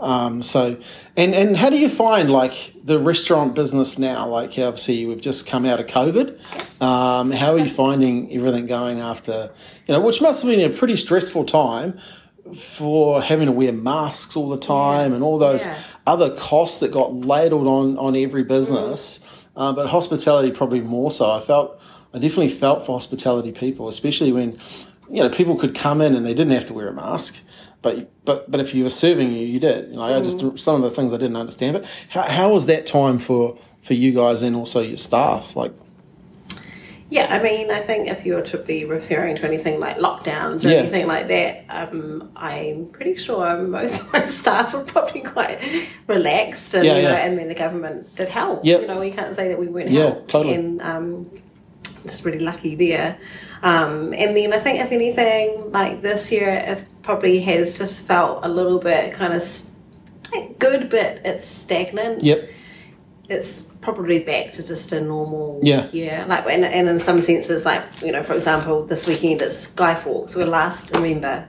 [0.00, 0.76] Um, so,
[1.16, 4.28] and and how do you find like the restaurant business now?
[4.28, 6.82] Like, obviously, we've just come out of COVID.
[6.82, 9.50] Um, how are you finding everything going after
[9.86, 11.98] you know, which must have been a pretty stressful time
[12.54, 15.76] for having to wear masks all the time and all those Yeah.
[16.06, 19.20] other costs that got ladled on on every business.
[19.56, 21.30] Uh, but hospitality probably more so.
[21.30, 21.80] I felt
[22.14, 24.58] I definitely felt for hospitality people, especially when
[25.10, 27.42] you know people could come in and they didn't have to wear a mask.
[27.86, 29.90] But but but if you were serving you, you did.
[29.90, 31.74] You know, I just some of the things I didn't understand.
[31.76, 35.54] But how how was that time for for you guys and also your staff?
[35.54, 35.72] Like
[37.08, 40.64] yeah, I mean, I think if you were to be referring to anything like lockdowns
[40.64, 40.78] or Yeah.
[40.78, 45.60] anything like that, um, I'm pretty sure most of my staff are probably quite
[46.08, 48.64] relaxed, and Yeah, you know, and then the government did help.
[48.64, 48.80] Yep.
[48.80, 50.54] You know, we can't say that we weren't Yeah, helped, totally.
[50.56, 51.30] and um,
[51.84, 53.18] just really lucky there.
[53.62, 58.40] Um, and then I think if anything, like this year, it probably has just felt
[58.44, 59.42] a little bit kind of
[60.32, 62.22] like good, but it's stagnant.
[62.22, 62.50] Yep,
[63.28, 65.88] it's probably back to just a normal Yeah.
[65.92, 69.50] yeah like and, and in some senses like you know for example this weekend at
[69.50, 71.48] Skyforks where last remember.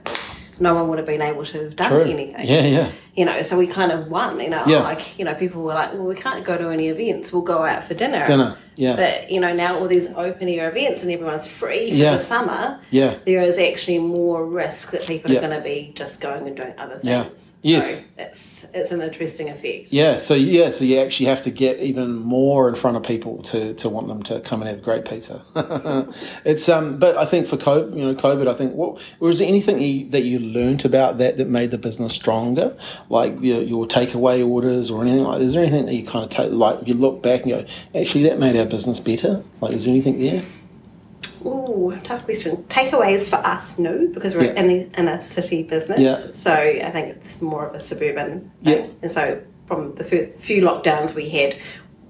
[0.60, 2.02] No one would have been able to have done true.
[2.02, 2.44] anything.
[2.44, 4.78] Yeah, yeah, you know, so we kind of won, you know, Yeah.
[4.90, 7.64] like, you know, people were like, well, we can't go to any events, we'll go
[7.64, 8.24] out for dinner.
[8.24, 8.94] Dinner, yeah.
[8.94, 12.16] But, you know, now all these open air events and everyone's free for Yeah.
[12.18, 13.14] the summer, Yeah.
[13.26, 15.38] there is actually more risk that people Yeah.
[15.38, 17.24] are going to be just going and doing other Yeah.
[17.24, 17.50] things.
[17.60, 17.98] Yes.
[17.98, 19.86] So it's, it's an interesting effect.
[19.90, 23.42] Yeah, so yeah, so you actually have to get even more in front of people
[23.50, 25.42] to, to want them to come and have great pizza.
[26.44, 29.48] it's um, but I think for COVID, you know, COVID, I think what was there
[29.48, 32.76] anything you, that you learnt about that that made the business stronger,
[33.10, 35.40] like your, your takeaway orders or anything like?
[35.40, 37.64] Is there anything that you kind of take like you look back and go,
[37.98, 39.42] actually that made our business better?
[39.60, 40.42] Like, is there anything there?
[41.44, 42.56] Ooh, tough question.
[42.64, 44.60] Takeaways for us, no, because we're Yeah.
[44.60, 46.00] in, the, in a city business.
[46.00, 46.18] Yeah.
[46.34, 48.74] So I think it's more of a suburban Yeah.
[48.76, 48.96] thing.
[49.02, 51.56] And so from the first few lockdowns we had,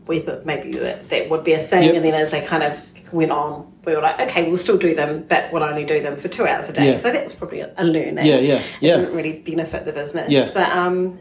[0.06, 1.84] we thought maybe that, that would be a thing.
[1.84, 1.94] Yep.
[1.96, 2.72] And then as they kind of
[3.12, 6.16] went on, we were like, okay, we'll still do them, but we'll only do them
[6.16, 6.92] for two hours a day.
[6.92, 6.98] Yeah.
[6.98, 8.24] So that was probably a, learning.
[8.26, 8.94] Yeah, yeah, yeah.
[8.96, 10.30] It didn't really benefit the business.
[10.30, 10.50] Yeah.
[10.52, 11.18] But um,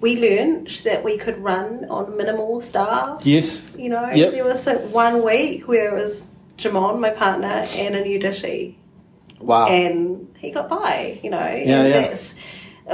[0.00, 3.20] we learned that we could run on minimal staff.
[3.24, 3.74] Yes.
[3.76, 4.32] You know, Yep.
[4.32, 8.76] there was like one week where it was Jamon, my partner, and a new dishy,
[9.40, 9.66] Wow.
[9.68, 11.18] and he got by.
[11.22, 12.16] You know, Yeah, and yeah.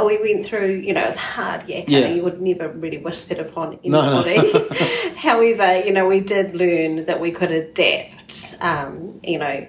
[0.00, 0.70] We went through.
[0.76, 1.64] You know, it's hard.
[1.68, 2.08] Yeah, Yeah.
[2.08, 4.36] You would never really wish that upon anybody.
[4.36, 4.68] No, no.
[5.16, 8.56] However, you know, we did learn that we could adapt.
[8.60, 9.66] Um, you know.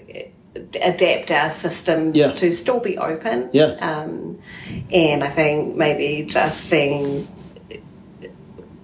[0.79, 2.31] Adapt our systems Yeah.
[2.31, 3.71] to still be open, Yeah.
[3.81, 4.37] Um,
[4.91, 7.27] and I think maybe just being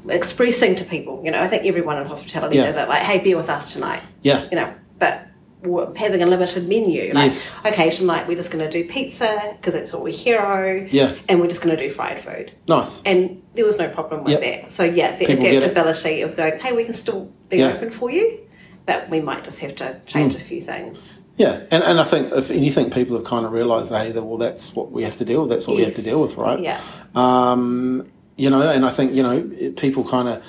[0.08, 2.72] expressing to people, you know, I think everyone in hospitality Yeah.
[2.72, 4.48] did it, like, hey, be with us tonight yeah.
[4.52, 5.22] you know, but
[5.64, 7.14] having a limited menu.
[7.14, 7.54] Like, Yes.
[7.66, 10.84] okay, tonight we're just going to do pizza because that's what we hero.
[10.90, 11.16] Yeah.
[11.28, 12.52] And we're just going to do fried food.
[12.68, 13.02] Nice.
[13.04, 14.42] And there was no problem with Yep.
[14.42, 14.72] that.
[14.72, 17.74] So, yeah, the People adaptability of going, hey, we can still be Yeah.
[17.74, 18.40] open for you,
[18.86, 21.14] but we might just have to change a few things.
[21.36, 24.38] Yeah, and, and I think if anything, people have kind of realised, hey, that well,
[24.38, 25.50] that's what we have to deal with.
[25.50, 26.60] That's what we have to deal with, right?
[26.60, 26.78] Yeah.
[27.16, 30.46] Um, you know, and I think you know people kind of,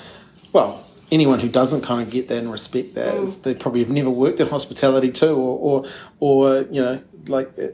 [0.51, 3.89] well, anyone who doesn't kind of get that and respect that, is they probably have
[3.89, 5.85] never worked in hospitality too, or or,
[6.19, 7.51] or you know, like.
[7.59, 7.67] uh,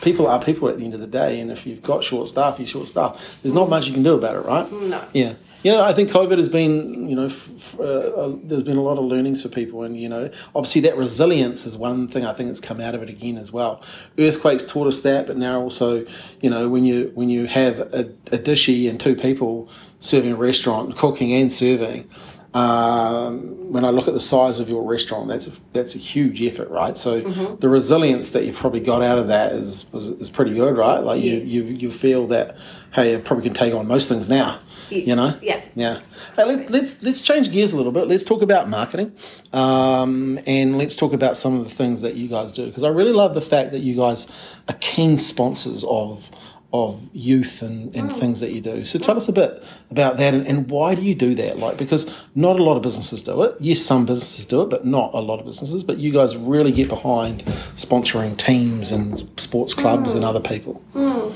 [0.00, 2.58] People are people at the end of the day, and if you've got short staff,
[2.58, 3.38] you're short staff.
[3.40, 4.68] There's not much you can do about it, right?
[4.72, 5.00] No.
[5.12, 5.34] Yeah.
[5.62, 8.78] You know, I think COVID has been, you know, f- f- uh, uh, there's been
[8.78, 12.24] a lot of learnings for people, and you know, obviously that resilience is one thing
[12.26, 13.80] I think that's come out of it again as well.
[14.18, 16.04] Earthquakes taught us that, but now also,
[16.40, 19.68] you know, when you when you have a, a dishy and two people
[20.00, 22.08] serving a restaurant, cooking and serving,
[22.54, 26.42] um, when I look at the size of your restaurant, that's a, that's a huge
[26.42, 26.96] effort, right?
[26.96, 30.76] So the resilience that you've probably got out of that is is, is pretty good,
[30.76, 30.98] right?
[31.02, 31.46] Like Yes.
[31.46, 32.56] you, you you feel that
[32.92, 34.58] hey, you probably can take on most things now.
[34.90, 35.64] You know, Yeah.
[35.74, 36.00] yeah.
[36.36, 38.08] Now, let, let's let's change gears a little bit.
[38.08, 39.12] Let's talk about marketing,
[39.54, 42.88] um, and let's talk about some of the things that you guys do because I
[42.88, 44.26] really love the fact that you guys
[44.68, 46.30] are keen sponsors of
[46.72, 48.84] of youth and, and things that you do.
[48.84, 51.58] So tell us a bit about that and, and why do you do that?
[51.58, 53.56] Like because not a lot of businesses do it.
[53.60, 55.84] Yes, some businesses do it, but not a lot of businesses.
[55.84, 57.44] But you guys really get behind
[57.76, 60.16] sponsoring teams and sports clubs mm.
[60.16, 60.82] and other people.
[60.94, 61.34] Mm.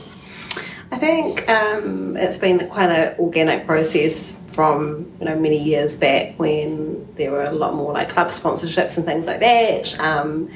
[0.93, 6.39] I think um, it's been quite an organic process from you know many years back
[6.39, 9.99] when there were a lot more like club sponsorships and things like that.
[10.01, 10.51] Um,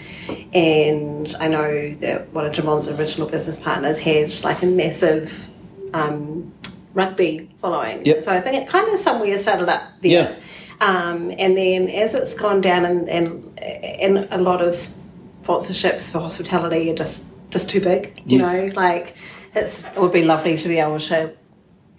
[0.53, 5.49] and I know that one of Jamon's original business partners had like a massive
[5.95, 6.53] um,
[6.95, 8.05] rugby following.
[8.07, 8.23] Yep.
[8.23, 10.11] So I think it kind of somewhere started up there.
[10.11, 10.35] Yeah.
[10.81, 16.21] Um, and then as it's gone down and, and and a lot of sponsorships for
[16.21, 18.23] hospitality are just just too big.
[18.27, 18.61] You Yes.
[18.61, 19.17] know, like
[19.55, 21.33] it's it would be lovely to be able to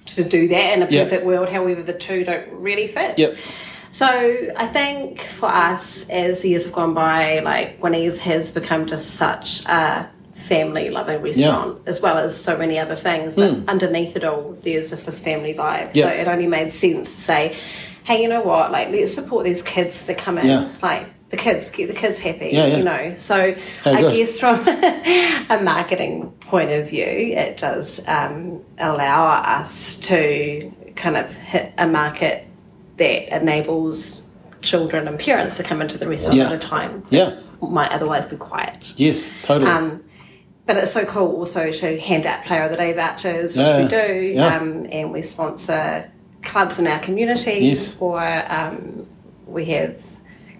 [0.08, 1.04] to do that in a Yep.
[1.04, 1.50] perfect world.
[1.50, 3.20] However, the two don't really fit.
[3.20, 3.38] Yep.
[3.92, 4.08] So
[4.56, 9.16] I think for us, as the years have gone by, like Winnie's has become just
[9.16, 13.36] such a family loving restaurant, as well as so many other things.
[13.36, 13.70] But hmm.
[13.70, 15.92] underneath it all, there's just this family vibe.
[15.94, 16.06] Yeah.
[16.06, 17.58] So it only made sense to say,
[18.04, 18.72] hey, you know what?
[18.72, 20.48] Like, let's support these kids that come in.
[20.48, 20.70] Yeah.
[20.82, 22.78] Like, the kids keep the kids happy, Yeah, yeah.
[22.78, 23.15] you know.
[23.15, 24.15] So Hey, I good.
[24.15, 31.36] guess from a marketing point of view, it does um, allow us to kind of
[31.36, 32.46] hit a market
[32.98, 34.24] that enables
[34.62, 36.46] children and parents to come into the restaurant Yeah.
[36.48, 37.36] at a time Yeah.
[37.62, 38.94] might otherwise be quiet.
[38.98, 39.34] Yes.
[39.44, 39.72] Totally.
[39.72, 40.04] Um,
[40.67, 43.88] but it's so cool also to hand out Player of the Day vouchers, which we
[43.88, 46.10] do, um, and we sponsor
[46.44, 48.00] clubs in our community, Yes.
[48.00, 49.08] or um,
[49.48, 49.96] we have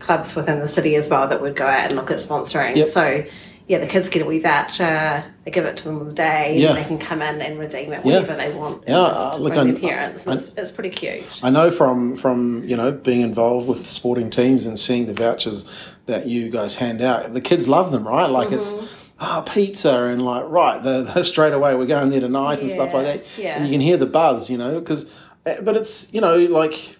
[0.01, 2.75] clubs within the city as well that would go out and look at sponsoring.
[2.75, 2.87] Yep.
[2.89, 3.23] So,
[3.67, 6.57] yeah, the kids get a wee voucher, they give it to them on the day,
[6.57, 6.69] Yeah.
[6.69, 8.19] and they can come in and redeem it Yeah.
[8.21, 8.83] whenever they want.
[8.87, 10.27] Yeah, uh, look, I- their parents.
[10.27, 11.23] I- it's, it's pretty cute.
[11.41, 15.63] I know from from you know being involved with sporting teams and seeing the vouchers
[16.07, 18.29] that you guys hand out, the kids love them, right?
[18.29, 18.75] Like it's
[19.23, 22.91] ah, pizza, and like, right, the, the straight away we're going there tonight and stuff
[22.93, 23.25] like that.
[23.37, 23.55] yeah.
[23.55, 25.05] And you can hear the buzz, you know, because,
[25.43, 26.97] but it's, you know, like,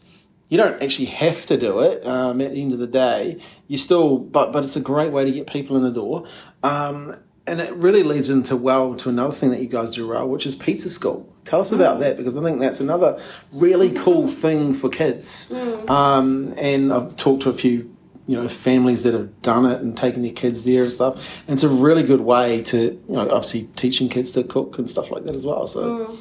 [0.52, 3.40] you don't actually have to do it um, at the end of the day.
[3.68, 6.26] You still, but but it's a great way to get people in the door.
[6.62, 7.16] Um,
[7.48, 10.46] and it really leads into well to another thing that you guys do well, which
[10.46, 11.34] is pizza school.
[11.46, 13.18] Tell us about that because I think that's another
[13.54, 15.52] really cool thing for kids.
[15.88, 17.96] Um, and I've talked to a few,
[18.28, 21.42] you know, families that have done it and taken their kids there and stuff.
[21.48, 24.90] And it's a really good way to, you know, obviously teaching kids to cook and
[24.90, 25.66] stuff like that as well.
[25.66, 26.18] So,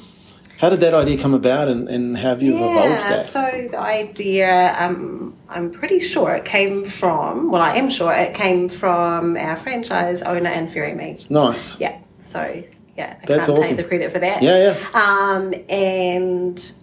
[0.61, 3.25] how did that idea come about, and, and how have you evolved that?
[3.25, 7.49] So the idea, um, I'm pretty sure it came from.
[7.49, 11.27] Well, I am sure it came from our franchise owner and Ferrymead.
[11.31, 11.81] nice.
[11.81, 11.99] Yeah.
[12.23, 12.63] So
[12.95, 13.75] yeah, I That's can't awesome.
[13.75, 14.43] take the credit for that.
[14.43, 14.87] Yeah, yeah.
[14.93, 16.73] Um, and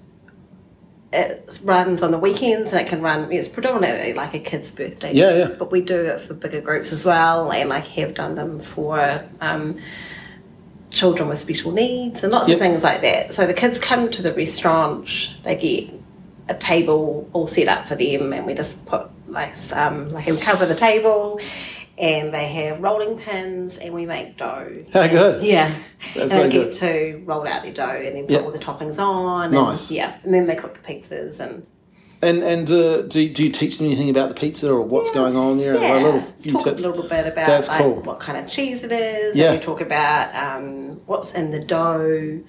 [1.12, 5.14] it runs on the weekends and it can run it's predominantly like a kid's birthday
[5.14, 5.47] Yeah, yeah.
[5.59, 9.25] but we do it for bigger groups as well and like have done them for
[9.41, 9.81] um,
[10.90, 12.57] children with special needs and lots Yep.
[12.57, 15.92] of things like that so the kids come to the restaurant they get
[16.48, 20.37] a table all set up for them and we just put like um, like we
[20.38, 21.38] cover the table
[21.98, 25.42] and they have rolling pins and we make dough How good.
[25.42, 25.74] yeah.
[26.14, 26.70] That's and so they good.
[26.70, 28.42] get to roll out their dough and then put Yep.
[28.44, 29.51] all the toppings on.
[29.51, 29.90] Nice.
[29.90, 30.16] And, yeah.
[30.22, 31.66] And then they cook the pizzas and
[32.20, 35.37] And and uh, do do you teach them anything about the pizza or what's going
[35.37, 35.74] on there?
[35.74, 35.98] yeah.
[35.98, 36.85] a little few talk tips.
[36.85, 38.02] a little bit about That's like, cool.
[38.02, 39.37] what kind of cheese it is.
[39.37, 39.52] Yeah.
[39.52, 42.40] And we talk about um, what's in the dough.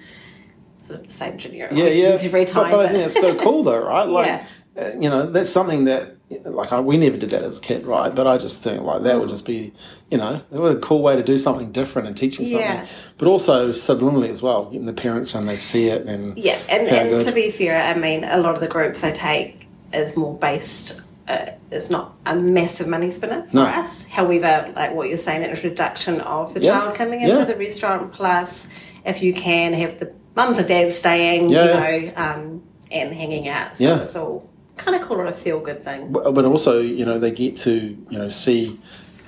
[0.81, 2.07] Sort of the same generic yeah, yeah.
[2.19, 2.71] every time.
[2.71, 4.07] But, but I think it's so cool though, right?
[4.09, 4.45] Like, Yeah.
[4.75, 7.85] uh, you know, that's something that like I, we never did that as a kid,
[7.85, 8.13] right?
[8.13, 9.73] But I just think like that would just be,
[10.11, 12.87] you know, it was a cool way to do something different and teaching something,
[13.17, 16.87] but also subliminally as well, getting the parents and they see it and Yeah, and,
[16.87, 20.37] and to be fair, I mean, a lot of the groups I take is more
[20.37, 21.01] based.
[21.27, 23.63] Uh, it's not a massive money spinner for No.
[23.65, 24.07] us.
[24.07, 27.45] However, like what you're saying, that introduction of the Yeah, child coming into yeah.
[27.45, 28.67] the restaurant, plus
[29.05, 33.47] if you can have the mums and dads staying, Yeah, you know, um, and hanging
[33.47, 33.77] out.
[33.77, 33.99] So Yeah.
[34.01, 34.48] it's all
[34.79, 36.11] kind of call it a feel good thing.
[36.11, 37.71] but but also you know they get to
[38.09, 38.79] you know see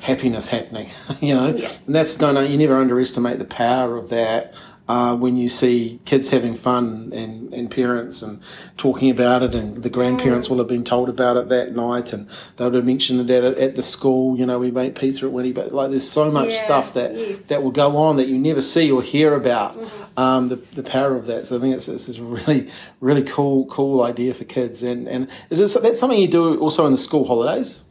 [0.02, 0.90] happiness happening
[1.22, 1.70] you know Yeah.
[1.86, 4.54] and that's no no you never underestimate the power of that
[4.91, 8.41] uh, when you see kids having fun and, and parents and
[8.75, 12.27] talking about it and the grandparents will have been told about it that night and
[12.58, 15.32] they would have mentioned it at, at the school you know we make pizza at
[15.32, 17.21] Winnie but like there's so much Yeah, stuff that yes.
[17.21, 17.47] Mm-hmm.
[17.49, 19.71] that will go on that you never see or hear about
[20.17, 22.67] um, the, the power of that so I think it's, it's this really
[22.99, 26.86] really cool cool idea for kids and, and is this, that something you do also
[26.86, 27.84] in the school holidays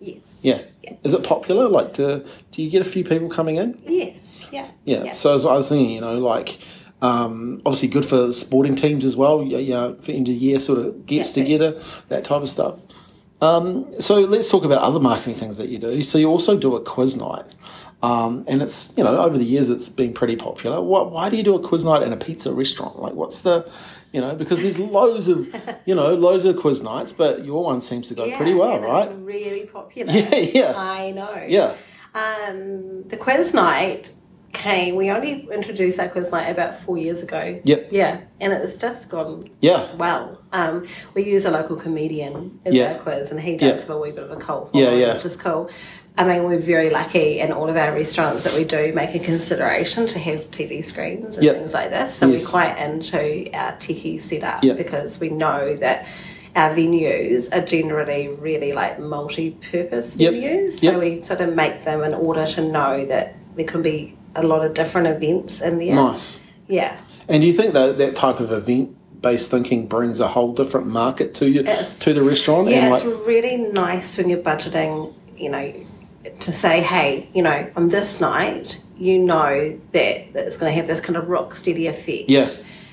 [0.00, 0.18] Yes.
[0.42, 0.60] yeah.
[0.82, 0.94] Yeah.
[1.04, 1.68] Is it popular?
[1.68, 3.78] Like, do, do you get a few people coming in?
[3.86, 4.27] Yes.
[4.52, 4.66] Yeah.
[4.84, 5.12] Yeah.
[5.12, 6.58] So as I was thinking, you know, like,
[7.00, 9.42] um, obviously good for sporting teams as well.
[9.42, 11.44] Yeah, you know, for end of the year sort of gets Yeah.
[11.44, 12.80] together, that type of stuff.
[13.40, 16.02] Um, so let's talk about other marketing things that you do.
[16.02, 17.44] So you also do a quiz night.
[18.02, 20.80] Um, and it's, you know, over the years it's been pretty popular.
[20.80, 23.00] What, why do you do a quiz night in a pizza restaurant?
[23.00, 23.68] Like, what's the,
[24.12, 25.48] you know, because there's loads of,
[25.84, 28.80] you know, loads of quiz nights, but your one seems to go Yeah, pretty well,
[28.80, 29.08] right?
[29.20, 30.12] Really popular.
[30.16, 30.74] Yeah, yeah.
[30.76, 31.44] I know.
[31.48, 31.74] Yeah.
[32.14, 34.10] Um, the quiz night
[34.52, 34.96] came.
[34.96, 37.60] We only introduced that quiz night about four years ago.
[37.64, 37.88] Yep.
[37.90, 39.94] Yeah, and it's just gone Yeah.
[39.96, 40.38] well.
[40.52, 42.92] Um, we use a local comedian as Yeah.
[42.94, 43.80] our quiz, and he does Yeah.
[43.80, 45.14] have a wee bit of a cult Yeah, following, yeah.
[45.14, 45.68] which is cool.
[46.16, 49.20] I mean, we're very lucky in all of our restaurants that we do make a
[49.20, 51.54] consideration to have TV screens and Yep.
[51.56, 52.14] things like this.
[52.14, 52.44] So Yes.
[52.44, 54.76] we're quite into our techie setup Yep.
[54.78, 56.06] because we know that
[56.56, 60.34] our venues are generally really like multi-purpose Yep.
[60.34, 60.82] venues.
[60.82, 60.94] Yep.
[60.94, 64.46] So we sort of make them in order to know that there can be a
[64.46, 65.94] lot of different events in there.
[65.94, 66.40] Nice.
[66.68, 66.96] Yeah.
[67.28, 70.86] And do you think that that type of event based thinking brings a whole different
[70.86, 72.68] market to you It's- to the restaurant?
[72.68, 75.72] Yeah, and it's really nice when you're budgeting, you know,
[76.40, 80.76] to say, hey, you know, on this night, you know that, that it's going to
[80.76, 82.28] have this kind of rock steady effect.
[82.28, 82.48] yeah,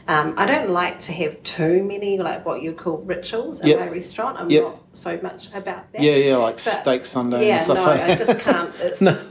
[0.07, 3.79] Um, I don't like to have too many, like what you'd call rituals in Yep.
[3.79, 4.37] my restaurant.
[4.39, 4.63] I'm Yep.
[4.63, 6.01] not so much about that.
[6.01, 8.71] yeah, yeah, like steak Sunday Yeah, and stuff no, like I just can't.
[8.81, 9.27] It's just.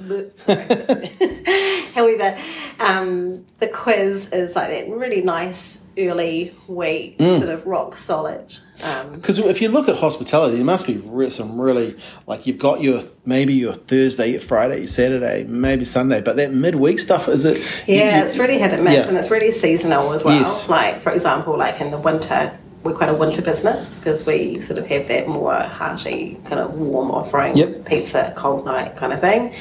[1.95, 2.37] However,
[2.81, 7.39] um, the quiz is like that really nice early week, Mm.
[7.39, 8.57] sort of rock solid.
[8.85, 12.83] Um, Because if you look at hospitality, there must be some really like you've got
[12.83, 17.45] your maybe your Thursday, your Friday, your Saturday, maybe Sunday, but that midweek stuff is
[17.45, 17.57] it?
[17.87, 19.09] Yeah, you- it's really hit and miss, Yeah.
[19.09, 20.37] and it's really seasonal as well.
[20.39, 20.69] Yes.
[20.69, 24.79] Like for example, like in the winter, we're quite a winter business because we sort
[24.79, 27.87] of have that more hearty kind of warm offering, Yep.
[27.87, 29.55] pizza, cold night kind of thing.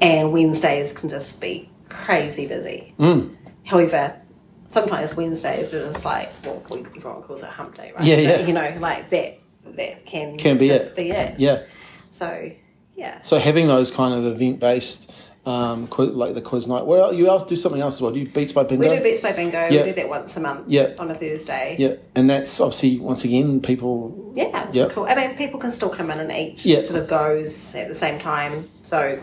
[0.00, 2.92] And Wednesdays can just be crazy busy.
[3.00, 3.30] Mm.
[3.64, 4.12] However,
[4.68, 8.04] sometimes Wednesdays is just like well, we, everyone calls it hump day, right?
[8.04, 8.46] Yeah, But, yeah.
[8.46, 9.38] You know, like that.
[9.76, 10.96] That can Can be it.
[10.96, 11.38] Be it.
[11.38, 11.62] yeah.
[12.10, 12.50] So
[12.96, 13.20] yeah.
[13.22, 15.12] So having those kind of event based
[15.44, 16.86] um, quiz, like the quiz night.
[16.86, 18.10] Well, you else do something else as well.
[18.12, 18.88] Do you beats by bingo?
[18.88, 19.68] We do Beats by Bingo.
[19.70, 19.82] Yeah.
[19.84, 20.94] We do that once a month Yeah.
[20.98, 21.76] on a Thursday.
[21.78, 24.32] Yeah, and that's obviously once again people.
[24.34, 24.88] Yeah, Yeah.
[24.90, 25.06] cool.
[25.08, 26.64] I mean, people can still come in and eat.
[26.64, 26.82] Yeah.
[26.82, 29.18] Sort of goes at the same time, so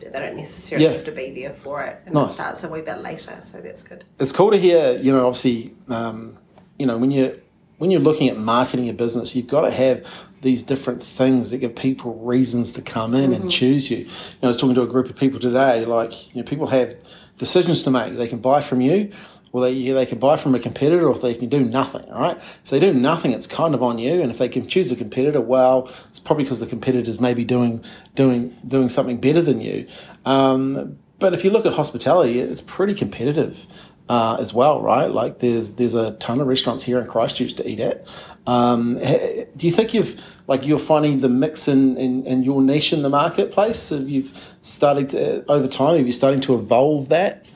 [0.00, 0.92] they don't necessarily Yeah.
[0.92, 1.98] have to be there for it.
[2.06, 2.30] And Nice.
[2.30, 4.04] it starts a wee bit later, so that's good.
[4.18, 4.98] It's cool to hear.
[5.00, 6.36] You know, obviously, um,
[6.78, 7.32] you know when you're
[7.78, 11.58] when you're looking at marketing a business, you've got to have these different things that
[11.58, 13.98] give people reasons to come in and choose you.
[13.98, 14.04] You
[14.42, 15.84] know, I was talking to a group of people today.
[15.86, 16.94] Like, you know, people have
[17.38, 18.14] decisions to make.
[18.14, 19.10] They can buy from you,
[19.52, 22.04] or they they can buy from a competitor, or if they can do nothing.
[22.10, 22.36] All right.
[22.36, 24.22] If they do nothing, it's kind of on you.
[24.22, 27.82] And if they can choose a competitor, well, it's probably because the competitor's maybe doing
[28.14, 29.86] doing doing something better than you.
[30.24, 33.66] Um, but if you look at hospitality, it's pretty competitive
[34.10, 35.10] uh, as well, right?
[35.10, 38.06] Like there's there's a ton of restaurants here in Christchurch to eat at.
[38.46, 42.92] Um, do you think you've like you're finding the mix in, in, in your niche
[42.92, 43.90] in the marketplace?
[43.90, 44.28] Have you
[44.62, 45.96] started to, over time?
[45.96, 47.46] Have you starting to evolve that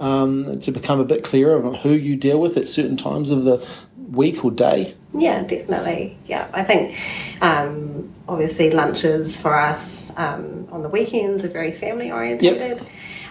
[0.00, 3.44] um, to become a bit clearer on who you deal with at certain times of
[3.44, 3.66] the
[4.10, 4.94] week or day?
[5.12, 6.18] Yeah, definitely.
[6.26, 6.96] Yeah, I think
[7.40, 12.84] um, obviously lunches for us um, on the weekends are very family orientated.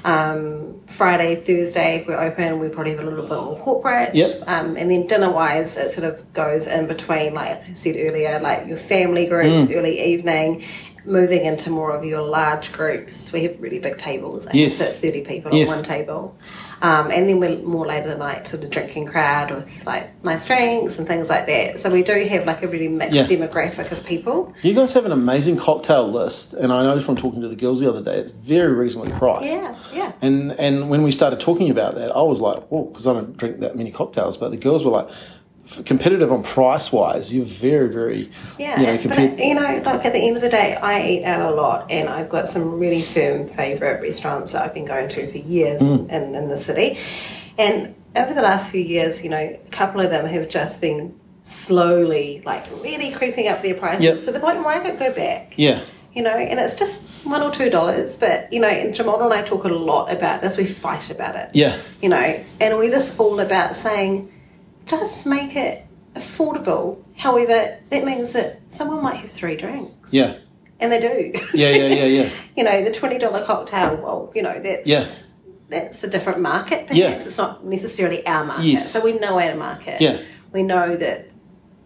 [0.05, 2.59] Um, Friday, Thursday, we're open.
[2.59, 4.13] We probably have a little bit more corporate.
[4.13, 4.43] Yep.
[4.47, 8.39] Um, and then dinner wise, it sort of goes in between, like I said earlier,
[8.39, 9.75] like your family groups, Mm.
[9.77, 10.65] early evening,
[11.05, 13.31] moving into more of your large groups.
[13.33, 14.47] We have really big tables.
[14.47, 14.75] I Yes.
[14.75, 15.69] sit 30 people Yes.
[15.69, 16.35] on one table.
[16.81, 20.45] Um, and then we're more later at night, sort of drinking crowd with like nice
[20.45, 21.79] drinks and things like that.
[21.79, 23.25] So we do have like a really mixed Yeah.
[23.25, 24.53] demographic of people.
[24.63, 27.79] You guys have an amazing cocktail list, and I know from talking to the girls
[27.79, 29.61] the other day, it's very reasonably priced.
[29.63, 30.11] Yeah, yeah.
[30.21, 33.37] And and when we started talking about that, I was like, "Whoa," because I don't
[33.37, 34.35] drink that many cocktails.
[34.35, 35.07] But the girls were like,
[35.85, 40.19] competitive on price wise, you're very, very, Yeah, you know, you know, like at the
[40.19, 43.47] end of the day, I eat out a lot, and I've got some really firm
[43.47, 46.09] favourite restaurants that I've been going to for years Mm.
[46.11, 46.97] in, in the city.
[47.57, 51.15] And over the last few years, you know, a couple of them have just been
[51.43, 54.19] slowly, like, really creeping up their prices Yep.
[54.21, 55.53] to the point where I could go back.
[55.55, 55.79] yeah,
[56.13, 59.33] You know, and it's just one or two dollars, but you know, and Jamal and
[59.33, 60.57] I talk a lot about this.
[60.57, 61.49] We fight about it.
[61.53, 64.29] yeah, you know, and we're just all about saying,
[64.85, 67.03] just make it affordable.
[67.17, 70.35] However, that means that someone might have three drinks, yeah,
[70.79, 71.31] and they do.
[71.53, 72.29] yeah, yeah, yeah, yeah.
[72.57, 73.97] you know, the twenty dollar cocktail.
[73.97, 75.05] Well, you know, that's Yeah.
[75.69, 76.87] that's a different market.
[76.87, 77.09] Perhaps Yeah.
[77.11, 78.65] it's not necessarily our market.
[78.65, 78.91] Yes.
[78.91, 80.01] So we know our market.
[80.01, 80.19] Yeah.
[80.51, 81.29] we know that.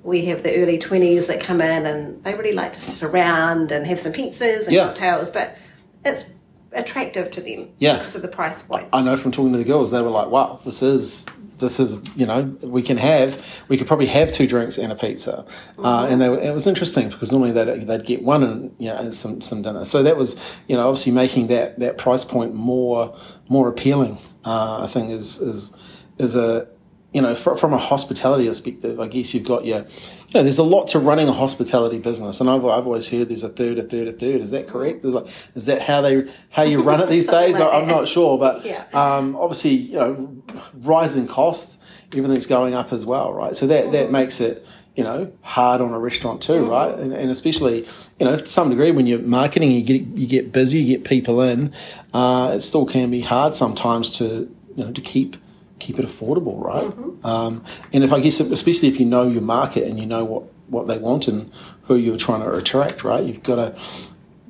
[0.04, 3.74] We have the early 20s that come in and they really like to sit around
[3.74, 4.86] and have some pizzas and Yeah.
[4.86, 5.58] cocktails, but
[6.06, 6.24] it's
[6.72, 7.98] attractive to them Yeah.
[7.98, 8.88] because of the price point.
[8.94, 11.26] I know from talking to the girls, they were like, "Wow, this is."
[11.58, 14.96] This is, you know, we can have, we could probably have two drinks and a
[14.96, 15.46] pizza,
[15.80, 19.12] uh, and they, it was interesting because normally they'd, they'd get one and you know
[19.12, 19.86] some some dinner.
[19.86, 23.16] So that was, you know, obviously making that that price point more
[23.50, 24.18] more appealing.
[24.46, 25.76] Uh, I think is is
[26.18, 26.68] is a
[27.14, 29.86] you know, fr- from a hospitality perspective, I guess you've got your,
[30.30, 33.30] you know, there's a lot to running a hospitality business, and I've, I've always heard
[33.30, 34.42] there's a third, a third, a third.
[34.42, 35.06] Is that correct?
[35.06, 37.58] Is, like, is that how they how you run it these days?
[37.60, 38.84] like I, I'm not sure, but Yeah.
[38.94, 41.78] um, obviously, you know, rising costs,
[42.14, 43.56] everything's going up as well, right?
[43.56, 44.66] So that that makes it.
[44.96, 46.92] You know, hard on a restaurant too, right?
[46.98, 47.86] And, and especially,
[48.20, 51.08] you know, to some degree, when you're marketing, you get you get busy, you get
[51.08, 51.72] people in.
[52.16, 55.38] Uh, it still can be hard sometimes to you know to keep
[55.80, 57.26] keep it affordable, right?
[57.26, 57.64] Um,
[57.94, 60.88] and if I guess, especially if you know your market and you know what, what
[60.88, 61.52] they want and
[61.84, 63.24] who you're trying to attract, right?
[63.24, 63.80] You've got to,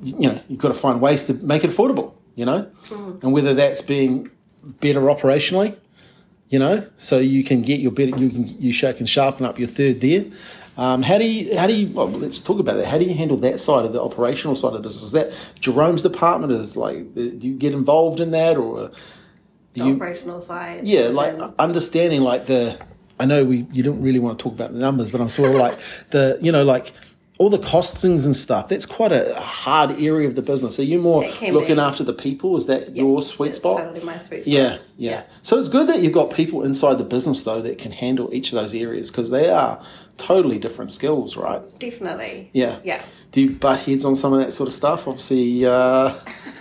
[0.02, 2.70] you know, you've got to find ways to make it affordable, you know,
[3.22, 4.30] and whether that's being
[4.80, 5.76] better operationally,
[6.48, 9.68] you know, so you can get your better, you can you can sharpen up your
[9.68, 10.24] third there.
[10.78, 12.86] Um, how do you how do you well, let's talk about that?
[12.86, 15.04] How do you handle that side of the operational side of the business?
[15.04, 16.52] Is that Jerome's department?
[16.52, 18.92] Is like do you get involved in that or?
[19.78, 20.86] The you- operational side.
[20.86, 22.78] yeah, like in- understanding like the.
[23.20, 25.50] I know we you don't really want to talk about the numbers, but I'm sort
[25.50, 25.78] of like
[26.10, 26.92] the you know like
[27.38, 28.68] all the costings and stuff.
[28.68, 30.78] That's quite a hard area of the business.
[30.80, 32.56] Are you more looking after the people?
[32.56, 33.78] Is that your sweet spot?
[33.78, 34.46] Totally my sweet spot.
[34.46, 37.92] Yeah, yeah, So it's good that you've got people inside the business though that can
[37.92, 39.80] handle each of those areas because they are
[40.16, 41.62] totally different skills, right?
[41.78, 42.50] definitely.
[42.52, 42.80] Yeah.
[42.82, 43.02] yeah.
[43.30, 45.06] Do you butt heads on some of that sort of stuff?
[45.06, 46.14] Obviously, uh,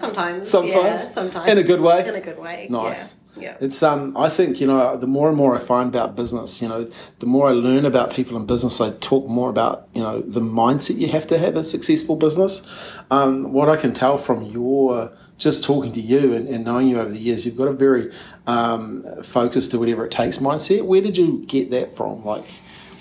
[0.00, 0.74] Sometimes, Sometimes?
[0.74, 2.06] yeah, sometimes In a good way?
[2.08, 2.66] In a good way.
[2.70, 3.16] Nice.
[3.36, 3.42] Yeah.
[3.42, 3.56] yeah.
[3.60, 6.68] It's um I think, you know, the more and more I find about business, you
[6.68, 6.88] know,
[7.18, 10.40] the more I learn about people in business, I talk more about, you know, the
[10.40, 12.62] mindset you have to have a successful business.
[13.10, 16.98] Um, what I can tell from your just talking to you and, and knowing you
[17.00, 18.10] over the years, you've got a very
[18.48, 20.82] um, focused to whatever it takes mindset.
[20.84, 22.24] Where did you get that from?
[22.24, 22.44] Like,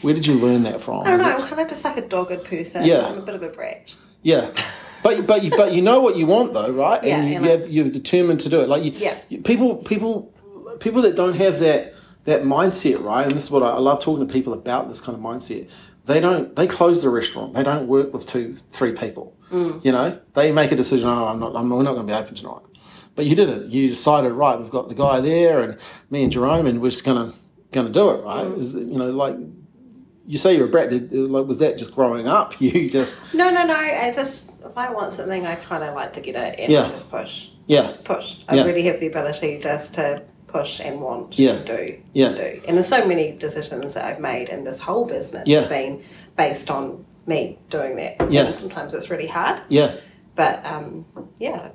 [0.03, 1.01] where did you learn that from?
[1.01, 1.31] I don't Is know.
[1.31, 2.85] it- I'm kind of just like a dogged person.
[2.85, 3.07] Yeah.
[3.07, 3.95] I'm a bit of a brat.
[4.21, 4.51] yeah.
[5.03, 7.03] But but you but you know what you want though, right?
[7.03, 8.69] Yeah, and you, you have, you're determined to do it.
[8.69, 9.17] Like you, Yeah.
[9.29, 10.33] you- people people
[10.79, 11.93] people that don't have that
[12.25, 13.25] that mindset, right?
[13.25, 15.69] And this is what I, I love talking to people about this kind of mindset.
[16.05, 17.53] They don't they close the restaurant.
[17.53, 19.35] They don't work with two three people.
[19.51, 19.83] Mm.
[19.85, 21.07] You know, they make a decision.
[21.07, 21.55] Oh, I'm not.
[21.55, 22.61] I'm, we're not going to be open tonight.
[23.15, 23.71] But you didn't.
[23.71, 24.59] You decided, right?
[24.59, 25.77] We've got the guy there, and
[26.09, 27.33] me and Jerome, and we're just gonna
[27.71, 28.45] gonna do it, right?
[28.45, 28.59] Mm.
[28.59, 29.35] Is you know, like
[30.25, 30.89] you say, you're a brat.
[30.89, 32.59] Did, like, was that just growing up?
[32.61, 33.73] You just No, no, no.
[33.75, 36.85] I just if I want something, I kind of like to get it and Yeah.
[36.85, 38.37] I just push, yeah, push.
[38.47, 38.65] I Yeah.
[38.65, 41.53] really have the ability just to push and want Yeah.
[41.53, 42.27] and do, Yeah.
[42.27, 42.61] and do.
[42.67, 45.61] And there's so many decisions that I've made in this whole business Yeah.
[45.61, 46.03] have been
[46.37, 48.31] based on me doing that.
[48.31, 48.45] Yeah.
[48.45, 49.95] And sometimes it's really hard, yeah.
[50.35, 51.05] but um,
[51.39, 51.69] yeah,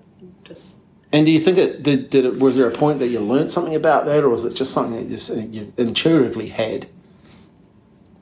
[0.45, 0.77] just
[1.13, 2.09] And do you think it did?
[2.09, 2.39] Did it?
[2.41, 4.95] Was there a point that you learned something about that, or was it just something
[4.97, 6.87] that you, just, uh, you intuitively had?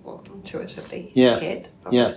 [0.02, 1.38] well, intuitively Yeah.
[1.38, 1.68] had.
[1.92, 2.12] Yeah.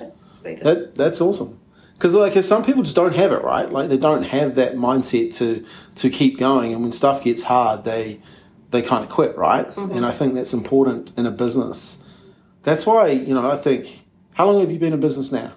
[0.64, 1.59] That that's awesome.
[2.04, 3.70] Because like some people just don't have it right.
[3.70, 7.86] Like they don't have that mindset to to keep going, and when stuff gets hard,
[7.86, 8.20] they
[8.72, 9.66] they kind of quit, right?
[9.66, 9.95] Mm-hmm.
[9.95, 12.06] And I think that's important in a business.
[12.64, 14.04] That's why you know I think.
[14.34, 15.54] How long have you been in business now?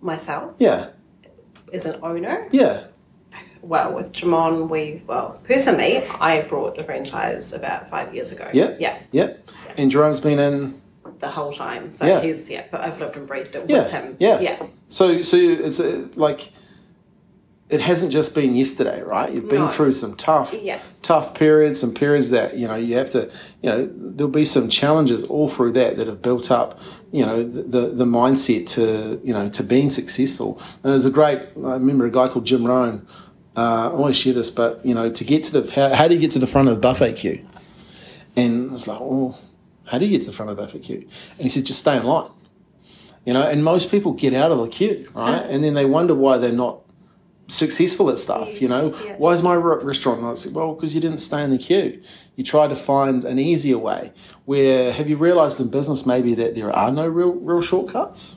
[0.00, 0.88] myself Yeah,
[1.72, 2.48] as an owner.
[2.50, 2.88] yeah,
[3.62, 8.50] Well, with Jamon, we well personally, I brought the franchise about five years ago.
[8.52, 8.74] Yeah.
[8.80, 9.48] yeah, yep.
[9.76, 10.82] And Jerome's been in.
[11.20, 11.90] The whole time.
[11.92, 12.20] So Yeah.
[12.20, 14.16] he's yeah, but I've lived and breathed it Yeah, with him.
[14.18, 14.40] yeah.
[14.40, 16.50] yeah, So so it's uh, like.
[17.70, 19.30] It hasn't just been yesterday, right?
[19.30, 19.68] You've been No.
[19.68, 20.78] through some tough, Yeah.
[21.02, 23.28] tough periods, some periods that you know you have to,
[23.62, 26.78] you know, there'll be some challenges all through that that have built up,
[27.12, 30.58] you know, the the, the mindset to you know to being successful.
[30.82, 33.06] And there's a great, I remember a guy called Jim Rohn.
[33.54, 36.14] Uh, I always share this, but you know, to get to the how, how do
[36.14, 37.42] you get to the front of the buffet queue?
[38.34, 39.38] And I was like, well,
[39.88, 41.06] how do you get to the front of the buffet queue?
[41.36, 42.30] And he said, just stay in line.
[43.24, 45.42] You know, and most people get out of the queue, right?
[45.42, 46.80] And then they wonder why they're not
[47.46, 48.60] successful at stuff.
[48.60, 49.16] You know, Yeah.
[49.18, 50.44] why is my re- restaurant not?
[50.52, 52.00] Well, because you didn't stay in the queue.
[52.36, 54.12] You tried to find an easier way.
[54.44, 58.36] Where have you realised in business maybe that there are no real real shortcuts?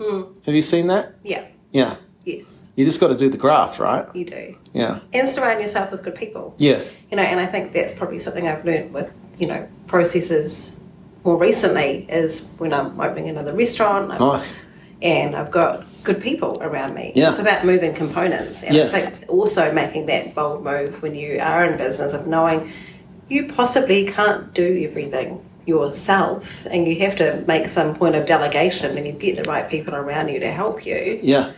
[0.00, 0.22] Hmm.
[0.46, 1.14] Have you seen that?
[1.22, 2.44] yeah, Yeah, yes,
[2.76, 4.06] you just got to do the graft, right?
[4.14, 4.56] you do.
[4.72, 6.54] Yeah, And surround yourself with good people.
[6.58, 6.80] yeah,
[7.10, 10.78] You know, and I think that's probably something I've learned with you know processes
[11.24, 14.10] more recently is when I'm opening another restaurant.
[14.12, 14.54] I'm nice.
[15.02, 17.12] and I've got good people around me.
[17.14, 17.30] Yeah.
[17.30, 18.62] It's about moving components.
[18.62, 18.84] And Yeah.
[18.84, 22.72] I think also making that bold move when you are in business of knowing
[23.28, 28.96] you possibly can't do everything yourself and you have to make some point of delegation
[28.96, 31.52] and you get the right people around you to help you, Yeah.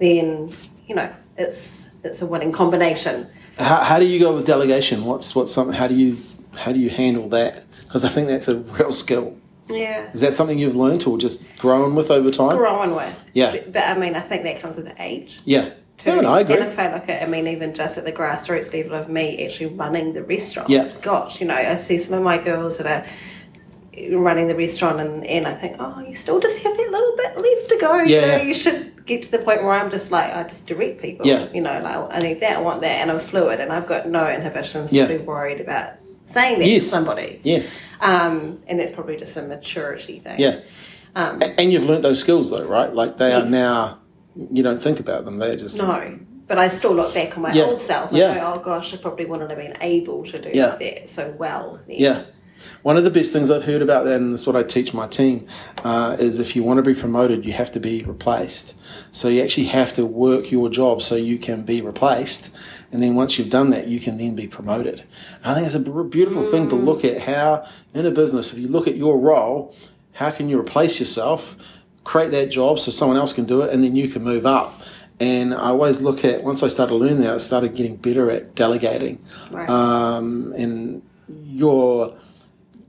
[0.00, 0.50] then
[0.88, 3.26] you know, it's it's a winning combination.
[3.56, 5.04] How, how do you go with delegation?
[5.04, 5.76] What's what's something?
[5.76, 6.16] How do you
[6.58, 7.64] how do you handle that?
[7.82, 9.36] Because I think that's a real skill.
[9.70, 10.10] Yeah.
[10.12, 12.56] Is that something you've learned or just grown with over time?
[12.56, 13.30] Growing with.
[13.32, 13.52] Yeah.
[13.52, 15.38] But, but I mean I think that comes with age.
[15.44, 15.70] Yeah.
[15.70, 16.10] too.
[16.10, 16.56] Yeah, no, I agree.
[16.56, 19.44] And if I look at, I mean, even just at the grassroots level of me
[19.46, 20.68] actually running the restaurant.
[20.68, 20.90] Yeah.
[21.00, 23.06] Gosh, you know, I see some of my girls that are
[24.16, 27.36] running the restaurant and, and I think, oh, you still just have that little bit
[27.36, 27.98] left to go.
[28.00, 30.66] you Yeah, know, you should get to the point where I'm just like, I just
[30.66, 31.26] direct people.
[31.26, 31.46] Yeah.
[31.52, 34.08] You know, like, I need that, I want that, and I'm fluid and I've got
[34.08, 35.06] no inhibitions Yeah.
[35.06, 35.92] to be worried about
[36.26, 36.84] saying that Yes.
[36.84, 37.40] to somebody.
[37.42, 37.80] Yes.
[38.00, 40.38] Um, and that's probably just a maturity thing.
[40.40, 40.60] Yeah.
[41.14, 42.94] Um, And you've learnt those skills though, right?
[42.94, 43.98] Like they are now.
[44.50, 45.38] You don't think about them.
[45.38, 45.78] They're just.
[45.78, 46.18] No.
[46.48, 47.64] But I still look back on my Yeah.
[47.64, 48.34] old self and Yeah.
[48.34, 50.76] go, oh gosh, I probably wouldn't have been able to do Yeah.
[50.78, 51.80] that so well.
[51.86, 52.22] then." Yeah.
[52.82, 55.06] One of the best things I've heard about that, and that's what I teach my
[55.08, 55.46] team,
[55.84, 58.74] uh, is if you want to be promoted, you have to be replaced.
[59.10, 62.50] So you actually have to work your job so you can be replaced.
[62.92, 65.00] And then once you've done that, you can then be promoted.
[65.42, 67.64] And I think it's a beautiful thing to look at how,
[67.94, 69.74] in a business, if you look at your role,
[70.14, 71.56] how can you replace yourself,
[72.04, 74.78] create that job so someone else can do it, and then you can move up.
[75.20, 78.54] And I always look at, once I started learning that, I started getting better at
[78.54, 79.24] delegating.
[79.50, 79.68] Right.
[79.70, 82.14] Um, and you're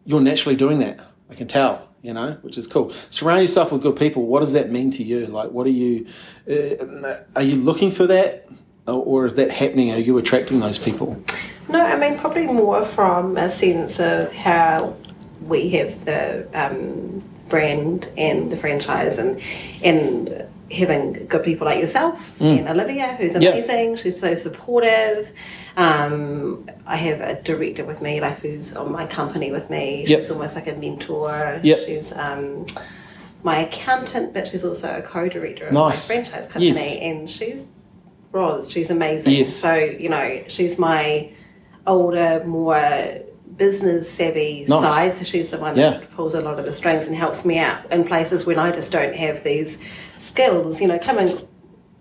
[0.05, 0.99] you're naturally doing that.
[1.29, 2.91] I can tell, you know, which is cool.
[3.09, 4.25] Surround yourself with good people.
[4.25, 5.27] What does that mean to you?
[5.27, 6.07] Like, what are you?
[6.49, 8.49] Uh, are you looking for that,
[8.87, 9.91] or, is that happening?
[9.91, 11.21] Are you attracting those people?
[11.69, 14.95] No, I mean, probably more from a sense of how
[15.41, 19.41] we have the um, brand and the franchise and,
[19.81, 23.37] and having good people like yourself and Olivia, who's Mm.
[23.51, 23.95] Amazing.
[23.97, 25.31] She's so supportive.
[25.77, 30.03] Um, I have a director with me, like who's on my company with me.
[30.07, 30.19] Yep.
[30.19, 31.59] She's almost like a mentor.
[31.63, 31.79] Yep.
[31.85, 32.65] She's um,
[33.43, 36.09] my accountant, but she's also a co-director of Nice.
[36.09, 36.97] my franchise company, Yes.
[37.01, 37.65] and she's
[38.33, 38.69] Roz.
[38.69, 39.31] She's amazing.
[39.33, 39.53] Yes.
[39.55, 41.31] So you know, she's my
[41.87, 42.81] older, more
[43.55, 44.93] business savvy Nice.
[44.93, 45.13] side.
[45.13, 45.91] So she's the one Yeah.
[45.91, 48.71] that pulls a lot of the strings and helps me out in places when I
[48.71, 49.79] just don't have these
[50.17, 50.81] skills.
[50.81, 51.37] You know, coming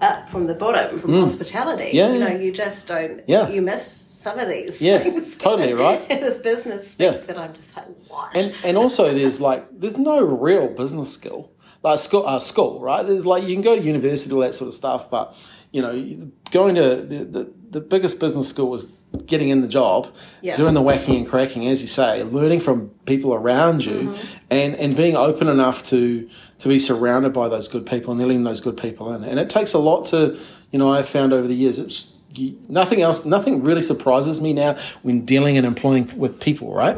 [0.01, 1.91] up from the bottom from hospitality.
[1.91, 1.95] Mm.
[1.95, 3.20] Yeah, you know, you just don't.
[3.28, 3.49] Yeah.
[3.49, 4.80] you miss some of these.
[4.80, 5.37] Yeah, things.
[5.47, 6.01] totally, right?
[6.09, 7.18] This business speak Yeah.
[7.26, 8.30] that I'm just like, what?
[8.35, 11.51] and and also there's like there's no real business skill
[11.83, 14.68] like school uh, school right there's like you can go to university all that sort
[14.68, 15.35] of stuff but
[15.72, 18.84] you know going to the, the, the biggest business school was
[19.26, 20.08] getting in the job
[20.40, 20.56] Yeah.
[20.56, 24.14] doing the whacking and cracking as you say learning from people around you
[24.50, 26.28] and and being open enough to
[26.60, 29.24] to be surrounded by those good people and letting those good people in.
[29.24, 30.38] And it takes a lot to
[30.70, 34.52] you know i've found over the years it's you, nothing else nothing really surprises me
[34.54, 36.96] now when dealing and employing with people right?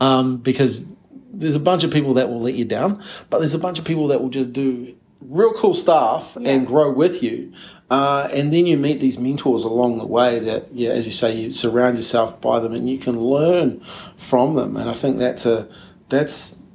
[0.00, 0.94] Um, because
[1.32, 3.84] there's a bunch of people that will let you down, but there's a bunch of
[3.84, 7.52] people that will just do real cool stuff and grow with you.
[7.90, 11.34] Uh, and then you meet these mentors along the way that, yeah, as you say,
[11.34, 13.80] you surround yourself by them and you can learn
[14.16, 14.76] from them.
[14.76, 15.68] And I think that's a,
[16.08, 16.66] that's,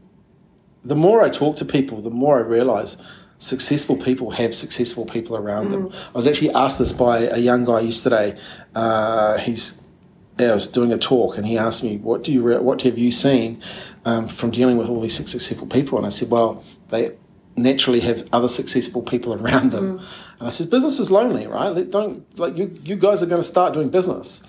[0.83, 2.97] the more I talk to people, the more I realize
[3.37, 5.91] successful people have successful people around them.
[6.13, 8.37] I was actually asked this by a young guy yesterday.
[8.73, 9.83] Uh, he's
[10.39, 12.97] I was doing a talk and he asked me, "What do you re- what have
[12.97, 13.61] you seen
[14.03, 17.11] um, from dealing with all these successful people?" And I said, "Well, they
[17.55, 19.99] naturally have other successful people around them."
[20.39, 21.89] And I said, "Business is lonely, right?
[21.89, 22.77] Don't like you.
[22.83, 24.43] You guys are going to start doing business,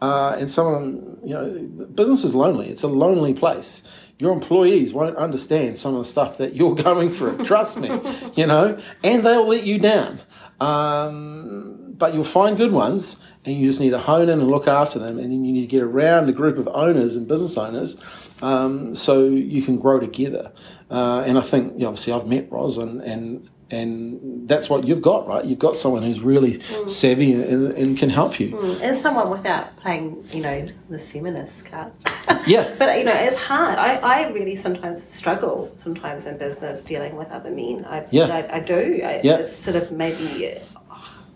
[0.00, 2.68] uh, and some of them, you know, business is lonely.
[2.68, 3.82] It's a lonely place."
[4.16, 7.44] Your employees won't understand some of the stuff that you're going through.
[7.44, 7.90] Trust me,
[8.36, 10.20] you know, and they'll let you down.
[10.60, 14.66] Um, but you'll find good ones and you just need to hone in and look
[14.66, 17.56] after them and then you need to get around a group of owners and business
[17.56, 18.00] owners
[18.42, 20.52] um, so you can grow together
[20.90, 24.86] uh, and i think you know, obviously i've met Roz and, and and that's what
[24.86, 28.96] you've got right you've got someone who's really savvy and, and can help you and
[28.96, 31.92] someone without playing, you know, the feminist card.
[32.46, 33.78] yeah But you know, it's hard.
[33.78, 37.84] I, I really sometimes struggle sometimes in business dealing with other men.
[37.84, 38.26] I Yeah.
[38.26, 39.00] I, I do.
[39.04, 39.38] I, Yeah.
[39.38, 40.56] It's sort of maybe.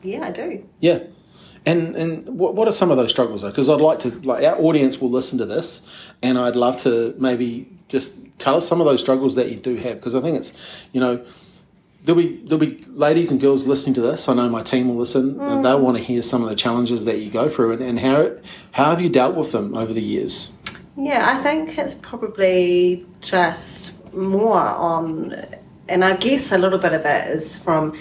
[0.02, 0.68] Yeah, I do.
[0.80, 1.00] Yeah.
[1.66, 3.48] And and what, what are some of those struggles though?
[3.50, 7.14] Because I'd like to like our audience will listen to this, and I'd love to
[7.18, 10.36] maybe just tell us some of those struggles that you do have because I think
[10.36, 11.24] it's you know
[12.04, 14.28] there'll be there'll be ladies and girls listening to this.
[14.28, 17.04] I know my team will listen, and they'll want to hear some of the challenges
[17.04, 18.36] that you go through and, and how
[18.72, 20.52] how have you dealt with them over the years?
[20.96, 25.34] Yeah, I think it's probably just more on,
[25.88, 27.98] and I guess a little bit of it is from.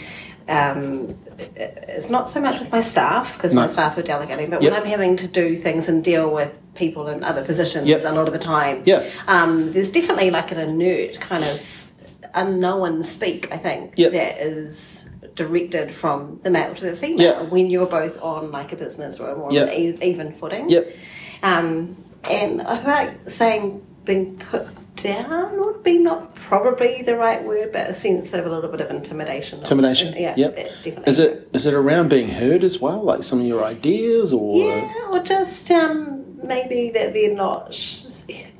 [0.49, 1.09] Um,
[1.39, 4.71] it's not so much with my staff because my staff are delegating, but Yep.
[4.71, 8.03] when I'm having to do things and deal with people in other positions Yep.
[8.05, 9.03] a lot of the time, Yeah.
[9.27, 11.89] um, there's definitely like an inert kind of
[12.33, 13.49] unknown speak.
[13.51, 14.11] I think Yep.
[14.13, 18.75] that is directed from the male to the female when you're both on like a
[18.75, 20.69] business or more an e- even footing.
[20.69, 20.95] Yep.
[21.43, 21.95] Um,
[22.29, 27.71] and I feel like saying being put down would be not probably the right word,
[27.71, 29.59] but a sense of a little bit of intimidation.
[29.59, 30.15] Intimidation.
[30.17, 30.55] Yeah, Yep.
[30.55, 31.11] that's definitely.
[31.11, 33.03] Is it is it around being heard as well?
[33.03, 37.67] Like some of your ideas or Yeah, or just um, maybe that they're not.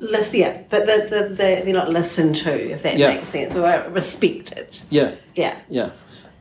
[0.00, 3.14] Listen, yeah, that that- that they're, they're not listened to, if that Yeah.
[3.14, 4.78] makes sense, or respected.
[4.90, 5.12] yeah.
[5.34, 5.56] Yeah.
[5.68, 5.90] Yeah.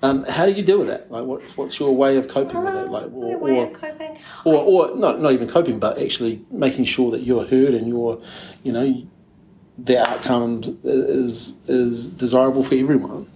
[0.04, 1.10] Um, how do you deal with that?
[1.12, 2.90] Like, what's what's your way of coping with it?
[2.90, 4.20] Like, or, way or, of coping.
[4.46, 8.22] or, or not not even coping, but actually making sure that you're heard and you're,
[8.64, 9.04] you know,
[9.78, 13.28] the outcome is is desirable for everyone.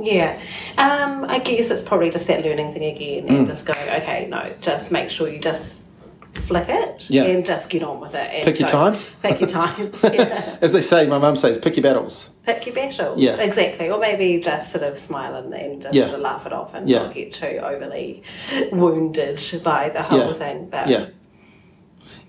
[0.00, 0.38] Yeah,
[0.76, 3.38] um, I guess it's probably just that learning thing again, Mm.
[3.38, 5.80] and just going, okay, no, just make sure you just
[6.34, 7.24] flick it Yeah.
[7.24, 8.30] and just get on with it.
[8.32, 9.08] And Pick your times?
[9.22, 10.02] Pick your times.
[10.12, 10.58] Yeah.
[10.60, 12.34] As they say, my mum says, pick your battles.
[12.44, 13.20] pick your battles.
[13.20, 13.36] Yeah.
[13.40, 13.88] exactly.
[13.90, 16.04] Or maybe just sort of smile and, and just Yeah.
[16.04, 18.22] sort of laugh it off and not get too overly
[18.72, 20.68] wounded by the whole thing.
[20.70, 21.06] But Yeah,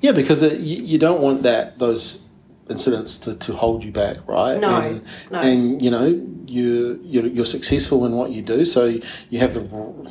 [0.01, 2.24] yeah, because it, you, you don't want that those
[2.70, 4.59] incidents to, to hold you back, right?
[4.59, 5.39] No, and, no.
[5.39, 6.05] and you know
[6.47, 8.86] you you're, you're successful in what you do, so
[9.30, 9.61] you have the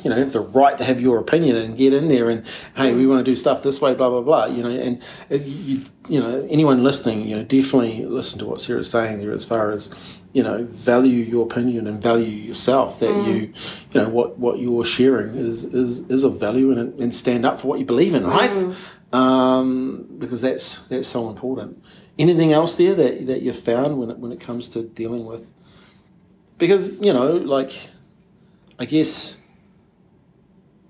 [0.03, 2.45] you know have the right to have your opinion and get in there and
[2.75, 4.45] hey, we want to do stuff this way, blah blah blah.
[4.45, 8.89] You know, and you you know anyone listening, you know, definitely listen to what Sarah's
[8.89, 9.93] saying there as far as
[10.33, 13.27] you know value your opinion and value yourself that Mm.
[13.27, 13.35] you
[13.93, 17.59] you know what what you're sharing is is is of value and, and stand up
[17.59, 18.75] for what you believe in right Mm.
[19.15, 21.81] um, because that's that's so important
[22.17, 25.51] anything else there that that you've found when it, when it comes to dealing with
[26.57, 27.89] because you know like
[28.79, 29.37] I guess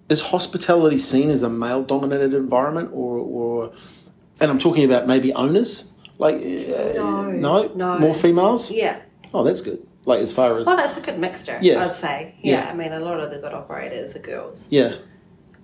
[0.10, 3.74] is hospitality seen as a male dominated environment or or
[4.40, 8.00] and I'm talking about maybe owners like uh, No, no no.
[8.00, 9.02] more females yeah.
[9.34, 9.86] Oh, that's good.
[10.06, 11.82] Like as far as Well, it's a good mixture, Yeah.
[11.82, 12.36] I would say.
[12.42, 12.72] Yeah, Yeah.
[12.72, 14.68] I mean, a lot of the good operators are girls.
[14.70, 14.96] yeah,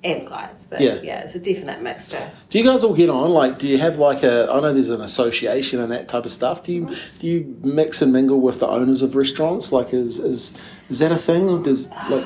[0.04, 0.68] and guys.
[0.70, 0.99] But Yeah.
[1.04, 2.22] yeah, it's a definite mixture.
[2.49, 3.32] Do you guys all get on?
[3.32, 4.47] Like, do you have like a?
[4.52, 6.64] I know there's an association and that type of stuff.
[6.64, 6.89] Do you
[7.20, 9.72] do you mix and mingle with the owners of restaurants?
[9.72, 10.58] Like, is is
[10.89, 11.47] is that a thing?
[11.49, 12.26] Or does like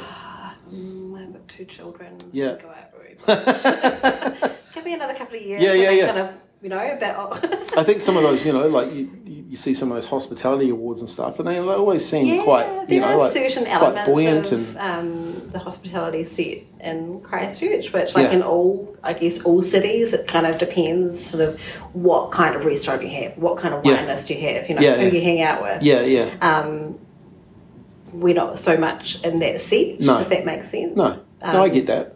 [0.74, 2.18] Mm, I've got two children.
[2.32, 2.54] Yeah.
[2.62, 2.82] Go out.
[4.74, 5.62] Give me another couple of years.
[5.62, 6.06] Yeah, yeah, yeah.
[6.08, 6.30] Kind of,
[6.62, 7.44] you know, about.
[7.78, 9.10] I think some of those, you know, like you,
[9.56, 12.90] you see some of those hospitality awards and stuff, and they always seem yeah, quite,
[12.90, 17.94] you know, like certain quite elements buoyant of and um, the hospitality set in Christchurch,
[17.94, 18.32] which, like Yeah.
[18.38, 21.62] in all, I guess, all cities, it kind of depends sort of
[21.94, 23.96] what kind of restaurant you have, what kind of Yeah.
[23.96, 25.12] wine list you have, you know, Yeah, who yeah.
[25.14, 25.82] you hang out with.
[25.84, 26.30] yeah, yeah.
[26.42, 27.00] Um,
[28.12, 30.20] we're not so much in that set, No.
[30.20, 30.98] if that makes sense.
[30.98, 32.14] No, no, I Um, get that.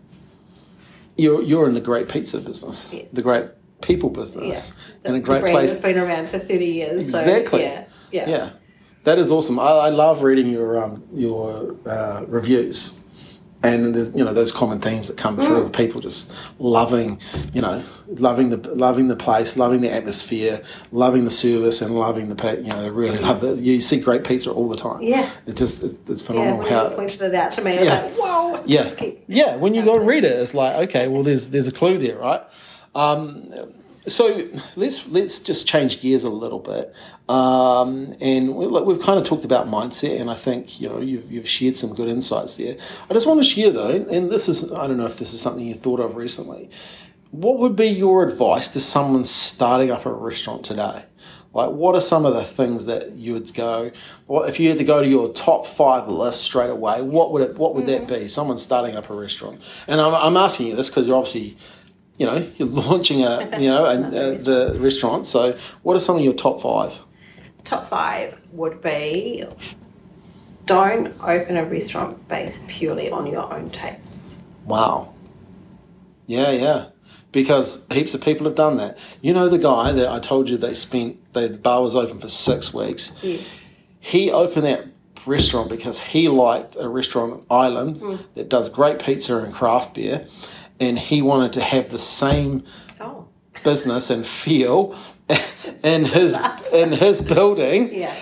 [1.16, 3.46] You're you're in the great pizza business, the great
[3.82, 4.20] people Yeah.
[4.22, 4.74] business,
[5.04, 5.74] The- and a great place.
[5.74, 7.00] has been around for 30 years.
[7.02, 7.60] Exactly.
[7.60, 7.84] So, yeah.
[8.12, 8.30] Yeah.
[8.30, 8.50] Yeah,
[9.04, 9.60] that is awesome.
[9.60, 13.04] I, I love reading your um, your uh, reviews,
[13.62, 15.46] and there's you know those common themes that come Mm.
[15.46, 17.20] through of people just loving,
[17.54, 17.84] you know,
[18.18, 22.72] loving the loving the place, loving the atmosphere, loving the service, and loving the you
[22.72, 23.54] know they really love the.
[23.64, 25.04] You see great pizza all the time.
[25.04, 25.30] Yeah.
[25.46, 27.86] it's just it's, it's Yeah, phenomenal when how pointed it out to me, I was
[27.88, 28.02] Yeah.
[28.02, 28.64] like, whoa.
[28.66, 28.92] yeah,
[29.28, 29.56] yeah.
[29.58, 32.18] When you go and read it, it's like okay, well, there's there's a clue there,
[32.18, 32.42] right?
[32.96, 33.54] Um,
[34.08, 36.94] so let's let's just change gears a little bit,
[37.28, 41.00] um, and we, look, we've kind of talked about mindset, and I think you know
[41.00, 42.76] you've you've shared some good insights there.
[43.10, 45.42] I just want to share though, and this is I don't know if this is
[45.42, 46.70] something you thought of recently.
[47.32, 51.04] What would be your advice to someone starting up a restaurant today?
[51.54, 53.92] Like, what are some of the things that you would go?
[54.28, 57.42] Well, if you had to go to your top five list straight away, what would
[57.42, 57.58] it?
[57.58, 58.28] What would that be?
[58.28, 61.58] Someone starting up a restaurant, and I'm, I'm asking you this because you're obviously,
[62.20, 65.26] you know, you're launching a, you know, a, a, the restaurant.
[65.26, 67.00] So, what are some of your top five?
[67.64, 69.46] Top five would be
[70.66, 74.38] don't open a restaurant based purely on your own tastes.
[74.66, 75.14] Wow.
[76.28, 76.90] Yeah, yeah.
[77.32, 79.00] Because heaps of people have done that.
[79.22, 82.20] You know the guy that I told you they spent they, the bar was open
[82.20, 83.20] for six weeks.
[83.24, 83.64] Yes.
[84.00, 84.86] He opened that
[85.26, 88.34] restaurant because he liked a restaurant on Island mm.
[88.36, 90.28] that does great pizza and craft beer,
[90.80, 92.64] and he wanted to have the same
[93.02, 93.28] Oh.
[93.64, 94.96] business and feel
[95.84, 96.38] in his
[96.74, 97.94] in his building.
[97.94, 98.14] Yeah.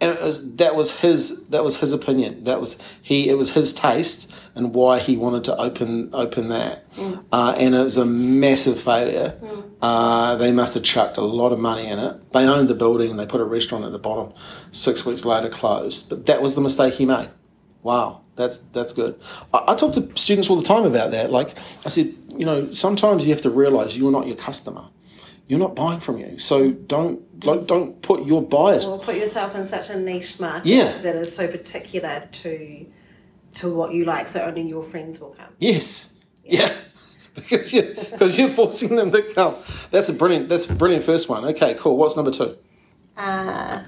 [0.00, 2.44] and it was, that was his that was his opinion.
[2.44, 6.84] That was he it was his taste and why he wanted to open open that.
[7.32, 9.38] Uh, and it was a massive failure.
[9.82, 12.32] Uh, they must have chucked a lot of money in it.
[12.32, 14.32] They owned the building and they put a restaurant at the bottom
[14.72, 16.08] six weeks later closed.
[16.10, 17.28] But that was the mistake he made
[17.82, 19.18] wow that's that's good
[19.54, 22.72] I, I talk to students all the time about that like i said you know
[22.72, 24.88] sometimes you have to realize you're not your customer
[25.48, 29.54] you're not buying from you so don't don't, don't put your bias Or put yourself
[29.54, 30.96] in such a niche market Yeah.
[30.98, 32.86] that is so particular to
[33.56, 35.48] to what you like, so only your friends will come.
[35.58, 36.14] Yes.
[36.44, 36.72] Yeah.
[37.34, 39.54] because you're, because you're forcing them to come.
[39.90, 40.48] That's a brilliant.
[40.48, 41.44] That's a brilliant first one.
[41.46, 41.96] Okay, cool.
[41.96, 42.56] What's number two?
[43.16, 43.82] Uh,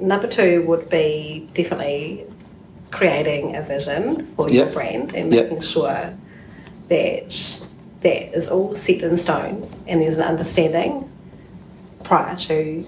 [0.00, 2.26] number two would be definitely
[2.90, 5.44] creating a vision for your brand and Yep.
[5.50, 6.12] making sure
[6.88, 7.66] that
[8.02, 11.10] that is all set in stone and there's an understanding
[12.02, 12.86] prior to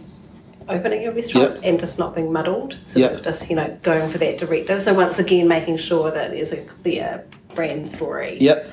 [0.68, 1.60] opening your restaurant Yep.
[1.64, 2.78] and just not being muddled.
[2.86, 3.22] So Yep.
[3.22, 4.80] just, you know, going for that directive.
[4.82, 7.24] So once again making sure that there's a clear
[7.54, 8.38] brand story.
[8.40, 8.70] Yep.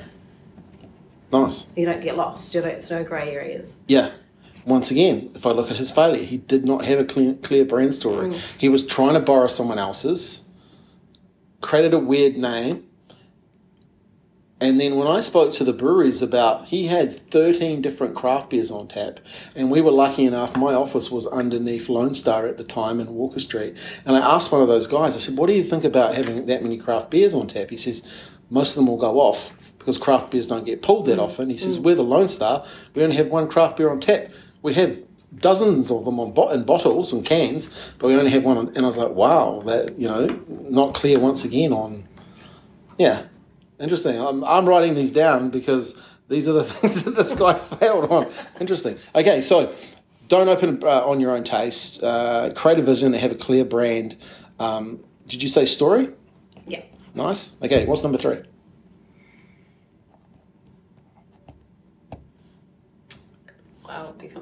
[1.32, 1.66] Nice.
[1.76, 2.54] You don't get lost.
[2.54, 3.74] You don't, it's no grey areas.
[3.86, 4.10] Yeah.
[4.66, 7.64] Once again, if I look at his failure, he did not have a clear, clear
[7.64, 8.28] brand story.
[8.30, 8.58] Mm.
[8.60, 10.42] He was trying to borrow someone else's,
[11.60, 12.86] created a weird name,
[14.62, 18.70] and then when I spoke to the breweries about, he had 13 different craft beers
[18.70, 19.20] on tap,
[19.56, 23.14] and we were lucky enough, my office was underneath Lone Star at the time in
[23.14, 23.76] Walker Street.
[24.04, 26.44] And I asked one of those guys, I said, What do you think about having
[26.46, 27.70] that many craft beers on tap?
[27.70, 31.18] He says, Most of them will go off because craft beers don't get pulled that
[31.18, 31.22] mm.
[31.22, 31.48] often.
[31.48, 31.82] He says, mm.
[31.82, 34.30] We're the Lone Star, we only have one craft beer on tap.
[34.62, 35.02] We have
[35.36, 38.56] dozens of them on bot- in bottles and cans, but we only have one.
[38.56, 42.04] On, and I was like, Wow, that, you know, not clear once again on.
[42.98, 43.24] Yeah,
[43.80, 44.20] Interesting.
[44.20, 48.30] I'm, I'm writing these down because these are the things that this guy failed on.
[48.60, 48.98] Interesting.
[49.14, 49.74] Okay, so
[50.28, 52.02] don't open uh, on your own taste.
[52.02, 54.16] Uh, create a vision They have a clear brand.
[54.58, 56.10] Um, did you say story?
[56.66, 56.82] Yeah.
[57.14, 57.56] Nice.
[57.62, 58.38] Okay, what's number three?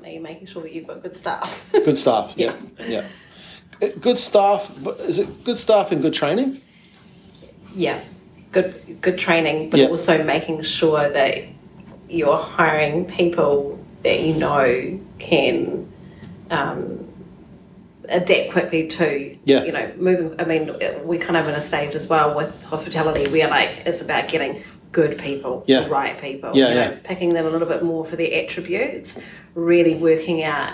[0.08, 1.68] Definitely making sure that you've got good staff.
[1.72, 2.32] Good staff.
[2.36, 2.54] Yeah.
[2.80, 3.04] Yeah.
[3.82, 4.72] Uh, Good staff.
[5.00, 6.62] Is it good staff and good training?
[7.74, 8.00] yeah,
[8.50, 9.88] good good training, but Yeah.
[9.88, 11.42] also making sure that
[12.08, 15.86] you're hiring people that you know can
[16.50, 17.06] um,
[18.08, 19.64] adapt quickly to Yeah.
[19.64, 20.34] you know moving.
[20.40, 20.72] I mean,
[21.04, 24.62] we're kind of in a stage as well with hospitality where like it's about getting
[24.90, 25.80] good people, Yeah.
[25.82, 26.52] the right people.
[26.54, 26.96] Yeah, you know, yeah.
[27.04, 29.20] Picking them a little bit more for their attributes,
[29.58, 30.72] really working out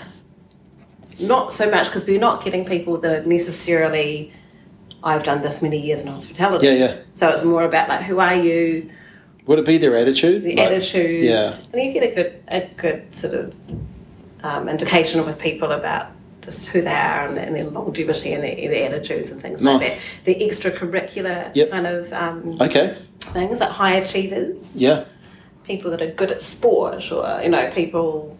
[1.17, 4.33] not so much because we're not getting people that are necessarily
[5.03, 6.65] I've done this many years in hospitality.
[6.67, 6.99] Yeah, yeah.
[7.13, 8.89] So it's more about like who are you,
[9.45, 10.43] Would it be their attitude?
[10.43, 11.55] the Like- attitudes, yeah.
[11.71, 13.53] and you get a good a good sort of
[14.43, 16.07] um, indication with people about
[16.41, 19.81] just who they are and, and their longevity and their, their attitudes and things like
[19.81, 19.99] that.
[20.25, 21.69] The extracurricular Yep.
[21.71, 22.95] kind of um, Okay.
[23.19, 25.05] things like high achievers, Yeah.
[25.65, 28.37] people that are good at sport, or you know people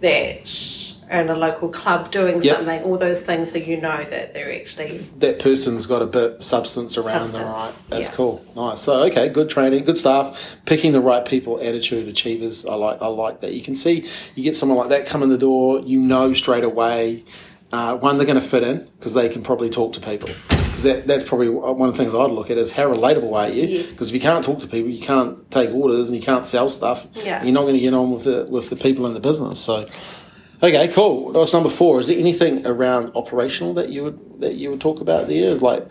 [0.00, 2.56] that and a local club doing Yep.
[2.56, 2.82] something.
[2.82, 6.98] All those things, so you know that they're actually That person's got a bit substance
[6.98, 7.72] around them, right?
[7.88, 8.14] That's Yeah.
[8.16, 8.42] cool.
[8.56, 8.80] Nice.
[8.80, 12.66] So okay, good training, good staff, picking the right people, attitude, achievers.
[12.66, 13.52] I like I like that.
[13.52, 16.64] You can see you get someone like that come in the door, you know straight
[16.64, 17.24] away.
[17.72, 20.30] Uh, one, they're going to fit in because they can probably talk to people.
[20.76, 23.48] Because that, that's probably one of the things I'd look at is how relatable are
[23.48, 23.66] you?
[23.66, 23.86] Yes.
[23.86, 26.68] Because if you can't talk to people, you can't take orders and you can't sell
[26.68, 27.06] stuff.
[27.14, 27.42] Yeah.
[27.42, 29.58] You're not going to get on with the with the people in the business.
[29.58, 29.88] So,
[30.62, 31.32] okay, cool.
[31.32, 31.98] That's number four.
[32.00, 35.44] Is there anything around operational that you would that you would talk about there?
[35.44, 35.88] Is like,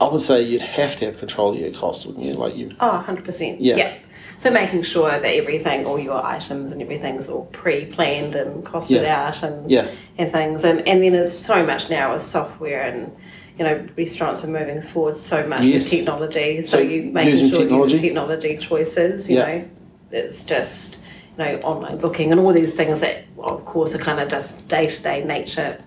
[0.00, 2.34] I would say you'd have to have control of your costs, wouldn't you?
[2.34, 2.70] Like you.
[2.78, 3.56] Oh, 100%.
[3.58, 3.94] Yeah.
[4.38, 9.26] So making sure that everything, all your items and everything's all pre-planned and costed Yeah.
[9.26, 9.88] out and Yeah.
[10.18, 10.62] and things.
[10.62, 13.10] And, and then there's so much now with software and,
[13.58, 15.84] you know, restaurants are moving forward so much Yes.
[15.90, 16.62] with technology.
[16.62, 17.98] So, So you making sure technology?
[17.98, 19.46] technology choices, you Yeah.
[19.46, 19.64] know,
[20.12, 21.00] it's just,
[21.38, 24.28] you know, online booking and all these things that, well, of course, are kind of
[24.28, 25.78] just day-to-day nature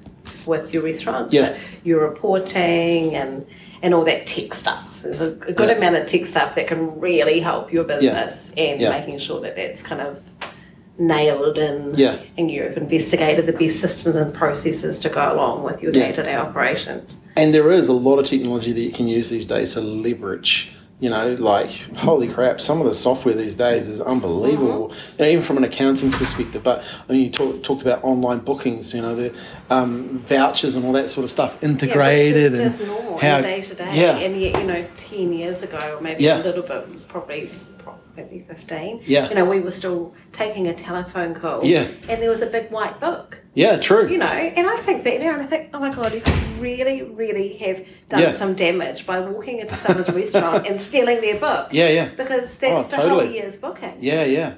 [0.46, 1.34] with your restaurants.
[1.34, 1.50] Yeah.
[1.50, 3.46] But your reporting and
[3.82, 5.00] and all that tech stuff.
[5.04, 5.76] There's a, a good Yeah.
[5.76, 8.90] amount of tech stuff that can really help your business and Yeah.
[8.90, 10.18] making sure that that's kind of
[11.00, 12.18] nailed and Yeah.
[12.38, 16.22] and you've investigated the best systems and processes to go along with your day to
[16.24, 17.18] day operations.
[17.38, 20.72] And there is a lot of technology that you can use these days to leverage.
[21.02, 21.70] You know, like
[22.00, 22.60] holy crap!
[22.60, 25.24] Some of the software these days is unbelievable, Mm-hmm.
[25.24, 26.62] even from an accounting perspective.
[26.62, 28.94] But I mean, you talk, talked about online bookings.
[28.94, 29.34] You know, the
[29.70, 33.76] um, vouchers and all that sort of stuff integrated yeah, and normal how day to
[33.76, 33.90] day.
[33.94, 36.42] Yeah, And yet, you know, ten years ago, or maybe Yeah.
[36.42, 37.50] a little bit, probably
[38.24, 39.02] maybe fifteen.
[39.06, 39.30] Yeah.
[39.30, 41.64] You know, we were still taking a telephone call.
[41.64, 41.88] Yeah.
[42.08, 43.40] And there was a big white book.
[43.54, 44.08] yeah, true.
[44.10, 46.60] you know, and I think back now and I think, oh my god, you could
[46.60, 48.32] really, really have done Yeah.
[48.34, 51.70] some damage by walking into someone's restaurant and stealing their book.
[51.72, 52.10] Yeah, yeah.
[52.16, 53.26] Because that's Oh, the totally.
[53.28, 53.98] whole year's booking.
[54.00, 54.56] Yeah, yeah.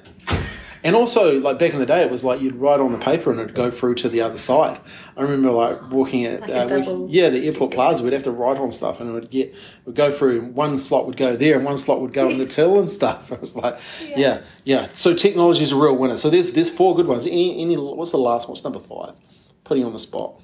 [0.84, 3.30] And also, like back in the day, it was like you'd write on the paper
[3.30, 4.80] and it'd go through to the other side.
[5.16, 8.02] I remember like walking at, Like uh, we- yeah, the airport plaza.
[8.02, 9.54] We'd have to write on stuff, and it would get
[9.86, 10.40] would go through.
[10.40, 12.88] and One slot would go there, and one slot would go in the till and
[12.90, 13.30] stuff.
[13.32, 13.78] It was like,
[14.16, 14.42] yeah.
[14.64, 16.16] yeah, So technology is a real winner.
[16.16, 17.26] So there's there's four good ones.
[17.26, 18.48] Any any what's the last?
[18.48, 18.52] One?
[18.54, 19.14] What's number five?
[19.62, 20.40] Putting on the spot.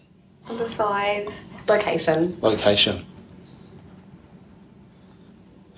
[0.49, 1.29] Number five,
[1.67, 2.37] location.
[2.41, 3.05] Location.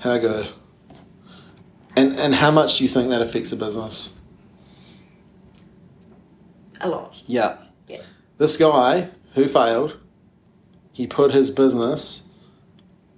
[0.01, 0.49] How good.
[1.97, 4.20] And and how much do you think that affects a business?
[6.81, 7.15] A lot.
[7.27, 7.59] Yeah.
[7.89, 8.03] Yeah.
[8.39, 9.99] This guy who failed,
[10.93, 12.31] he put his business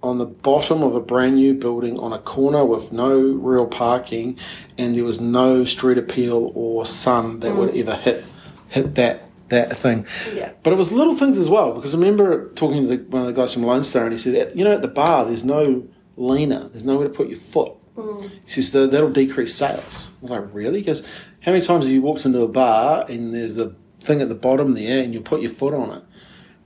[0.03, 4.39] on the bottom of a brand new building on a corner with no real parking,
[4.77, 7.81] and there was no street appeal or sun that would mm.
[7.81, 8.25] ever hit
[8.71, 10.07] hit that that thing.
[10.35, 10.53] Yeah.
[10.63, 13.29] But it was little things as well because I remember talking to the, one of
[13.29, 15.87] the guys from Lone Star, and he said, "You know, at the bar, there's no
[16.17, 16.69] leaner.
[16.69, 18.29] There's nowhere to put your foot." Mm.
[18.29, 20.11] He says "That- that'll decrease sales.
[20.19, 20.81] I was like, really?
[20.81, 21.07] Because
[21.43, 24.35] how many times have you walked into a bar and there's a thing at the
[24.35, 26.03] bottom there and you put your foot on it?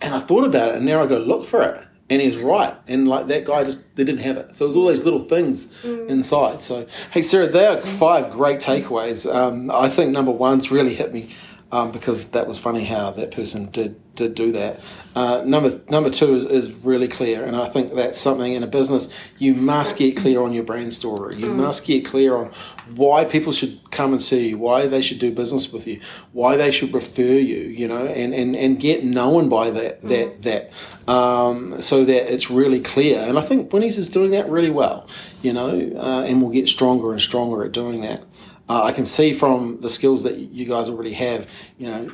[0.01, 1.87] And I thought about it and now I go look for it.
[2.09, 2.73] And he's right.
[2.87, 4.55] And like that guy just, they didn't have it.
[4.55, 6.63] So it was all these little things inside.
[6.63, 9.29] So, hey, Sarah, there are five great takeaways.
[9.33, 11.35] Um, I think number one's really hit me
[11.73, 14.81] um, because that was funny how that person did did do that.
[15.15, 18.67] Uh, number number two is, is really clear, and I think that's something in a
[18.67, 21.37] business you must get clear on your brand story.
[21.37, 22.47] You must get clear on
[22.95, 26.01] why people should come and see you, why they should do business with you,
[26.33, 30.43] why they should refer you, you know, and, and, and get known by that that
[30.43, 33.21] that um, so that it's really clear.
[33.21, 35.07] And I think Winnie's is doing that really well,
[35.43, 38.23] you know, uh, and will get stronger and stronger at doing that.
[38.69, 41.49] Uh, I can see from the skills that you guys already have,
[41.79, 42.11] you know,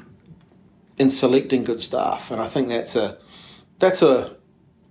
[0.98, 3.18] in selecting good staff, and I think that's a
[3.78, 4.36] that's a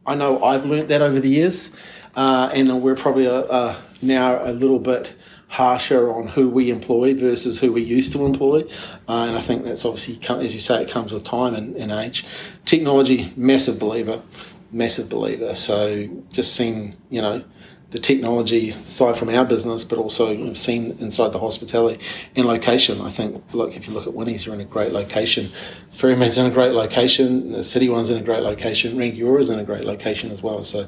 [0.05, 1.76] I know I've learnt that over the years,
[2.16, 5.16] uh, and we're probably a, a, now a little bit
[5.47, 8.62] harsher on who we employ versus who we used to employ,
[9.07, 11.91] uh, and I think that's obviously as you say, it comes with time and, and
[11.91, 12.26] age.
[12.66, 14.22] Technology, massive believer,
[14.72, 15.53] massive believer.
[15.53, 17.43] So just seeing you know
[17.92, 22.04] the technology aside from our business, but also you know, seen inside the hospitality
[22.36, 23.02] and location.
[23.02, 25.48] I think, look, if you look at Winnie's, you're in a great location.
[25.92, 27.52] Ferrymead's in a great location.
[27.52, 28.98] The City One's in a great location.
[28.98, 30.64] Rangiora is in a great location as well.
[30.64, 30.88] So,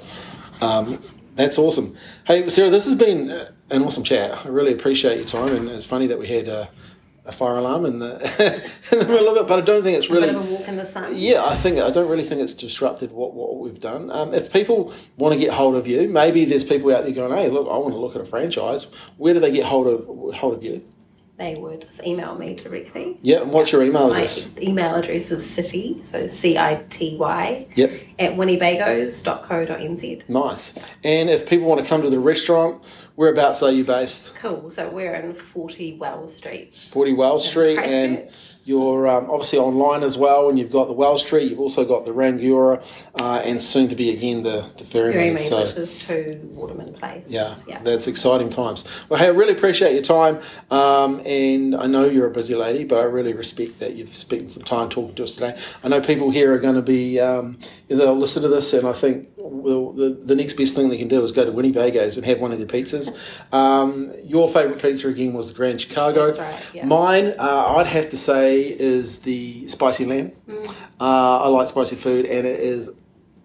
[0.62, 1.00] um,
[1.36, 1.96] That's awesome.
[2.26, 4.46] Hey, Sarah, this has been uh, an awesome chat.
[4.46, 6.68] I really appreciate your time, and it's funny that we had uh,
[7.26, 8.14] a fire alarm in the,
[8.92, 10.30] in the middle of it, but I don't think it's really.
[10.30, 11.14] a a walk in the sun.
[11.16, 14.12] Yeah, I think I don't really think it's disrupted what, what we've done.
[14.12, 17.32] Um, if people want to get hold of you, maybe there's people out there going,
[17.32, 20.36] "Hey, look, I want to look at a franchise." Where do they get hold of
[20.36, 20.84] hold of you?
[21.38, 23.18] They would just email me directly.
[23.22, 24.56] Yeah, and what's your email My address?
[24.62, 27.92] email address is city, so C I T Y, Yep.
[28.20, 30.30] at winniebagoes.co.nz.
[30.30, 30.78] Nice.
[31.04, 32.84] And if people want to come to the restaurant,
[33.16, 34.36] whereabouts are you based?
[34.36, 34.70] Cool.
[34.70, 36.76] So we're in 40 Wells Street.
[36.92, 38.30] 40 Wells Street, and
[38.66, 40.50] you're um, obviously online as well.
[40.50, 42.84] And you've got the Wells Street, you've also got the Rangiora,
[43.20, 45.14] uh, and soon to be again the, the Ferrymead.
[45.14, 47.26] Very main, so, which is to Waterman Place.
[47.28, 47.80] yeah, Yeah.
[47.84, 48.86] that's exciting times.
[49.10, 50.40] Well, hey, I really appreciate your time,
[50.72, 54.52] um, and I know you're a busy lady, but I really respect that you've spent
[54.52, 55.58] some time talking to us today.
[55.84, 57.58] I know people here are going to be, um,
[57.90, 61.22] they'll listen to this, and I think the, the next best thing they can do
[61.24, 63.12] is go to Winnie Bagoes and have one of their pizzas.
[63.54, 66.36] Um, your favourite pizza again was the Grand Chicago.
[66.36, 66.86] Right, yeah.
[66.86, 70.32] Mine, uh, I'd have to say, is the spicy lamb.
[71.00, 72.90] Uh, I like spicy food, and it is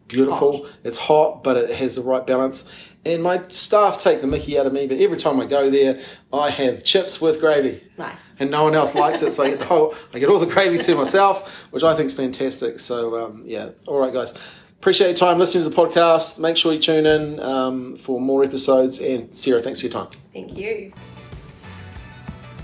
[0.06, 0.66] beautiful.
[0.82, 2.94] It's hot, but it has the right balance.
[3.04, 6.00] And my staff take the mickey out of me, but every time I go there,
[6.32, 7.82] I have chips with gravy.
[7.96, 8.18] Nice.
[8.38, 10.46] And no one else likes it, so I get the whole, I get all the
[10.46, 12.80] gravy to myself, which I think is fantastic.
[12.80, 14.32] So um, yeah, all right, guys.
[14.80, 16.38] Appreciate your time listening to the podcast.
[16.38, 19.00] Make sure you tune in um, for more episodes.
[19.00, 20.06] And Sarah, thanks for your time.
[20.32, 20.92] Thank you.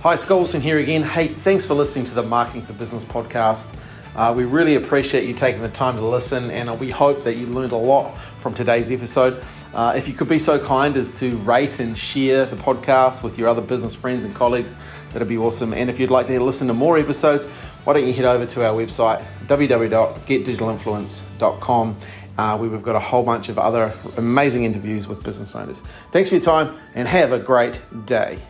[0.02, 1.02] Hi, Scott Skolson here again.
[1.02, 3.76] Hey, thanks for listening to the Marketing for Business podcast.
[4.14, 7.34] Uh, we really appreciate you taking the time to listen, and uh, we hope that
[7.34, 9.42] you learned a lot from today's episode.
[9.72, 13.36] Uh, if you could be so kind as to rate and share the podcast with
[13.38, 14.76] your other business friends and colleagues,
[15.14, 15.72] that'd be awesome.
[15.72, 17.46] And if you'd like to listen to more episodes,
[17.84, 21.96] why don't you head over to our website, www.getdigitalinfluence.com,
[22.36, 25.80] uh, where we've got a whole bunch of other amazing interviews with business owners.
[26.12, 28.40] Thanks for your time, and have a great day.